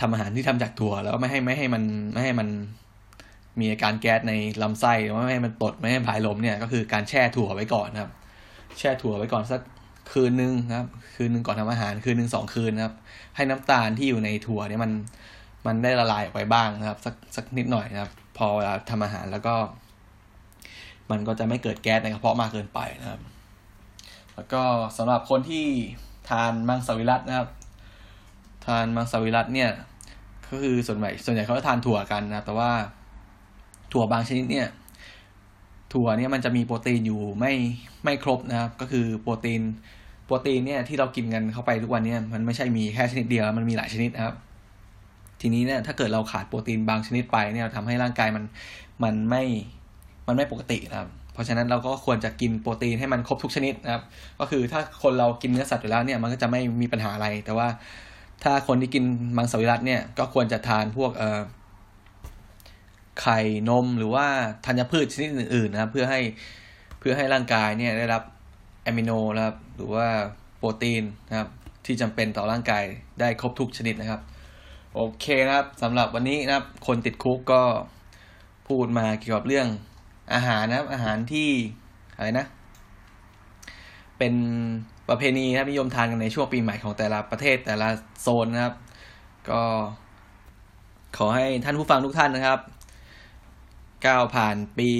[0.00, 1.82] ทำอาหารที่ทำจากถั่ว แล้วไม่ให้ไม่ให้มัน
[2.12, 2.48] ไม่ให้มัน
[3.60, 4.32] มีอาการแก๊สใน
[4.62, 4.94] ลำไส้
[5.24, 8.10] ไม่ให้มันตดไม่ให้ผายลมเนี่ยก็คือการแช่ถั่วไว้ก่อนนะครับ
[8.78, 9.60] แช่ถั่วไว้ก่อนสัก
[10.12, 12.94] คืนหนึ่งครับ คืนหนึ่งก่อนทำอาหารคืนหนึ่งสองคืนนะครับ
[13.36, 14.92] ให้น้ำตาลที่อยู่ในถั่วเนี่ยมัน
[15.66, 19.54] มันได้ละลายออกไปบ้างนะครับ สักสักนิดหน่อยนะครับ พอเวลาทำอาหารแล้วก็
[21.10, 23.20] มันก็จะไม่เกิดแก๊สในกระเพาะมากเกินไปนะครับ
[24.36, 24.62] แล้วก็
[24.96, 25.64] สำหรับคนที่
[26.28, 27.48] ทานมังสวิรัตนะครับ
[28.66, 29.70] ทานมังสวิรัตเนี่ย
[30.48, 32.70] ก็คือส่วนใหญ่ส่วนใหญ่เขาจะทานถั่วกันนะแต่ว่า
[33.92, 34.68] ถั่วบางชนิดเนี่ย
[35.92, 37.52] ถั่วเนี่ยมันจะมีโปรตีนอยู่ไม่
[38.04, 39.62] ไม่ครบนะครับ ก็คือโปรตีน
[40.26, 44.34] โปรตีนเนี่ยที่เรากินกันเข้าไปทุกวันเนี่ยมันไม่ใช่มีแค่ชนิดเดียวมันมีหลายชนิดนะครับ
[45.40, 48.44] ทีนี้เนี่ยถ้าเกิดเราขาดโปรตีนบางชนิดไปเนี่ยทำให้ร่างกายมัน
[49.04, 49.42] มันไม่
[50.26, 54.02] มันไม่ปกตินะครับ เพราะฉะนั้นเราก็ควรจะกินโปรตีนให้มันครบทุกชนิดนะครับ
[54.40, 57.68] ก็คือถ้าคนเรากินเนื้อสัตว์อยู่แล้วเนี่ยมันก็จะไม่มีปัญหาอะไร แต่ว่า
[58.42, 59.04] ถ้าคนที่กิน
[59.36, 61.40] มังสวิรัตเนี่ยก็ควรจะทานพวกเอ่อ
[63.20, 64.26] ไข่นมหรือว่า
[64.66, 66.20] ธัญพืชชนิดอื่นๆนะครับ เพื่อให้
[66.98, 68.22] เพื่อให้ร่างกายเนี่ยได้รับ
[68.86, 70.06] อะมิโนนะครับหรือว่า
[70.58, 71.48] โปรตีนนะครับ
[71.86, 72.82] ที่จำเป็นต่อร่างกาย
[73.20, 74.20] ได้ครบทุกชนิดนะครับ
[74.94, 77.62] โอเคนะครับสำหรับวันนี้นะครับ คนติดคุกก็
[78.68, 79.68] พูดมาเกี่ยวกับเรื่อง
[80.34, 81.48] อาหารนะครับ อาหารที่
[82.16, 82.46] อะไรนะ
[84.18, 84.34] เป็น
[85.08, 87.88] ประเพณีนะครับนิยมทานกันในช่วงปีใหม่ของแต่ละประเทศแต่ละ
[88.22, 88.74] โซนนะครับ
[89.50, 89.62] ก็
[91.16, 92.60] ขอให้ท่านผู้ฟังทุกท่านนะครับ
[94.06, 94.90] ก้าวผ่านปี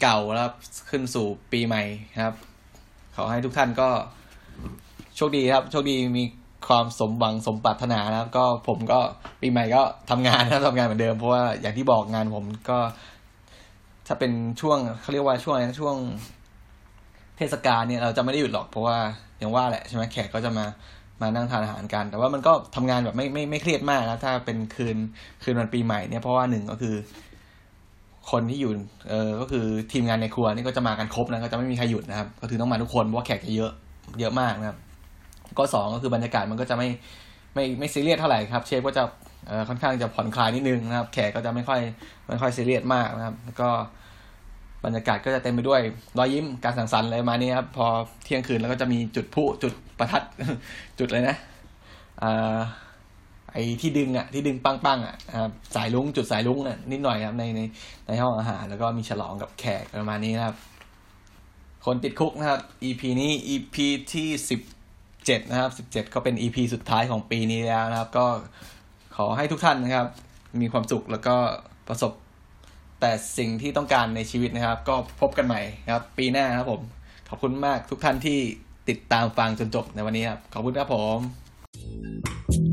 [0.00, 0.50] เก่าแล้ว
[0.90, 1.82] ขึ้นสู่ปีใหม่
[2.24, 2.34] ครับ
[3.16, 3.88] ขอให้ทุกท่านก็
[5.16, 6.24] โชคดีครับโชคดีมี
[6.68, 9.00] ความสมหวังสมปรารถนานะครับ ก็ผมก็
[9.40, 12.78] ปีใหม่ก็ทำงานนะทำงานเหมือนเดิมเพราะว่าอย่างที่บอกงานผมก็
[14.06, 15.96] ถ้าเป็นช่วงเขาเรียกว่าช่วงอะไรนะช่วง
[17.36, 18.98] เทศกาลเนี่ยเราจะไม่ได้หยุดหรอกเพราะว่า
[19.38, 20.66] อย่างว่าแหละใช่ไหมแขกก็จะมา
[21.22, 24.96] มานั่งทานอาหารกัน แต่ว่ามันก็ทำงานแบบไม่ไม่ไม่เครียดมากนะถ้าเป็นคืน
[25.42, 26.94] คืนวันปีใหม่เนี่ยเพราะว่าหนึ่งก็คือ
[28.30, 28.72] คนที่อยู่
[29.10, 33.72] เออก็คือทีมงานในครัวนี่ก็จะมากันครบนะก็จะไม่มีใครหยุดนะครับ ก็คือต้องมาทุกคนเพราะว่าแขกจะเยอะ
[34.20, 34.78] เยอะมากนะครับ
[35.58, 36.88] ก็สองก็คือบรรยากาศมันก็จะไม่
[37.54, 39.02] ไม่ไม่ซีเรียสเท่าไหร่ครับ เชฟก็จะ
[39.68, 41.80] ค่อนข้างจะผ่อนคลายนิดนึงนะครับ แขกก็จะไม่ค่อย
[42.28, 43.68] ไม่ค่อยซีเรียสมากนะครับ แล้วก็
[44.84, 45.80] บรรยากาศก็จะเต็มไปด้วย
[46.18, 47.86] รอยยิ้มการสังสรรค์อะไรประมาณนี้ครับ พอ
[48.24, 50.22] เที่ยงคืนแล้วก็จะมีจุดพุจุดประทัด
[50.98, 51.36] จุดเลยนะ
[52.22, 52.24] อ
[53.52, 57.60] ไอ้ที่ดึงอะที่ดึงปังๆอะนะครับสายลุงจุดสายลุงอะนิดหน่อยครับในใน
[58.06, 60.56] ในห้องอาหาร แล้วก็มีฉลองกับแขกประมาณนี้นะครับ
[61.84, 63.76] คนติดคุกนะครับ EP นี้ EP
[64.12, 64.60] ที่สิบ
[65.26, 68.26] เจ็ดนะครับสิบเจ็ดก็เป็น EP สุดท้ายของปีนี้แล้วนะครับ ก็
[69.16, 70.06] ขอให้ทุกท่านนะครับ
[70.60, 71.36] มีความสุขแล้วก็
[71.88, 72.12] ประสบ
[73.00, 75.60] แต่สิ่งที่ต้องการในชีวิตนะครับ ก็พบกันใหม่
[75.92, 76.82] ครับ ปีหน้าครับผม
[77.28, 78.38] ขอบคุณมากทุกท่านที่
[78.88, 82.63] ติดตามฟังจนจบในวันนี้ครับ ขอบคุณครับผม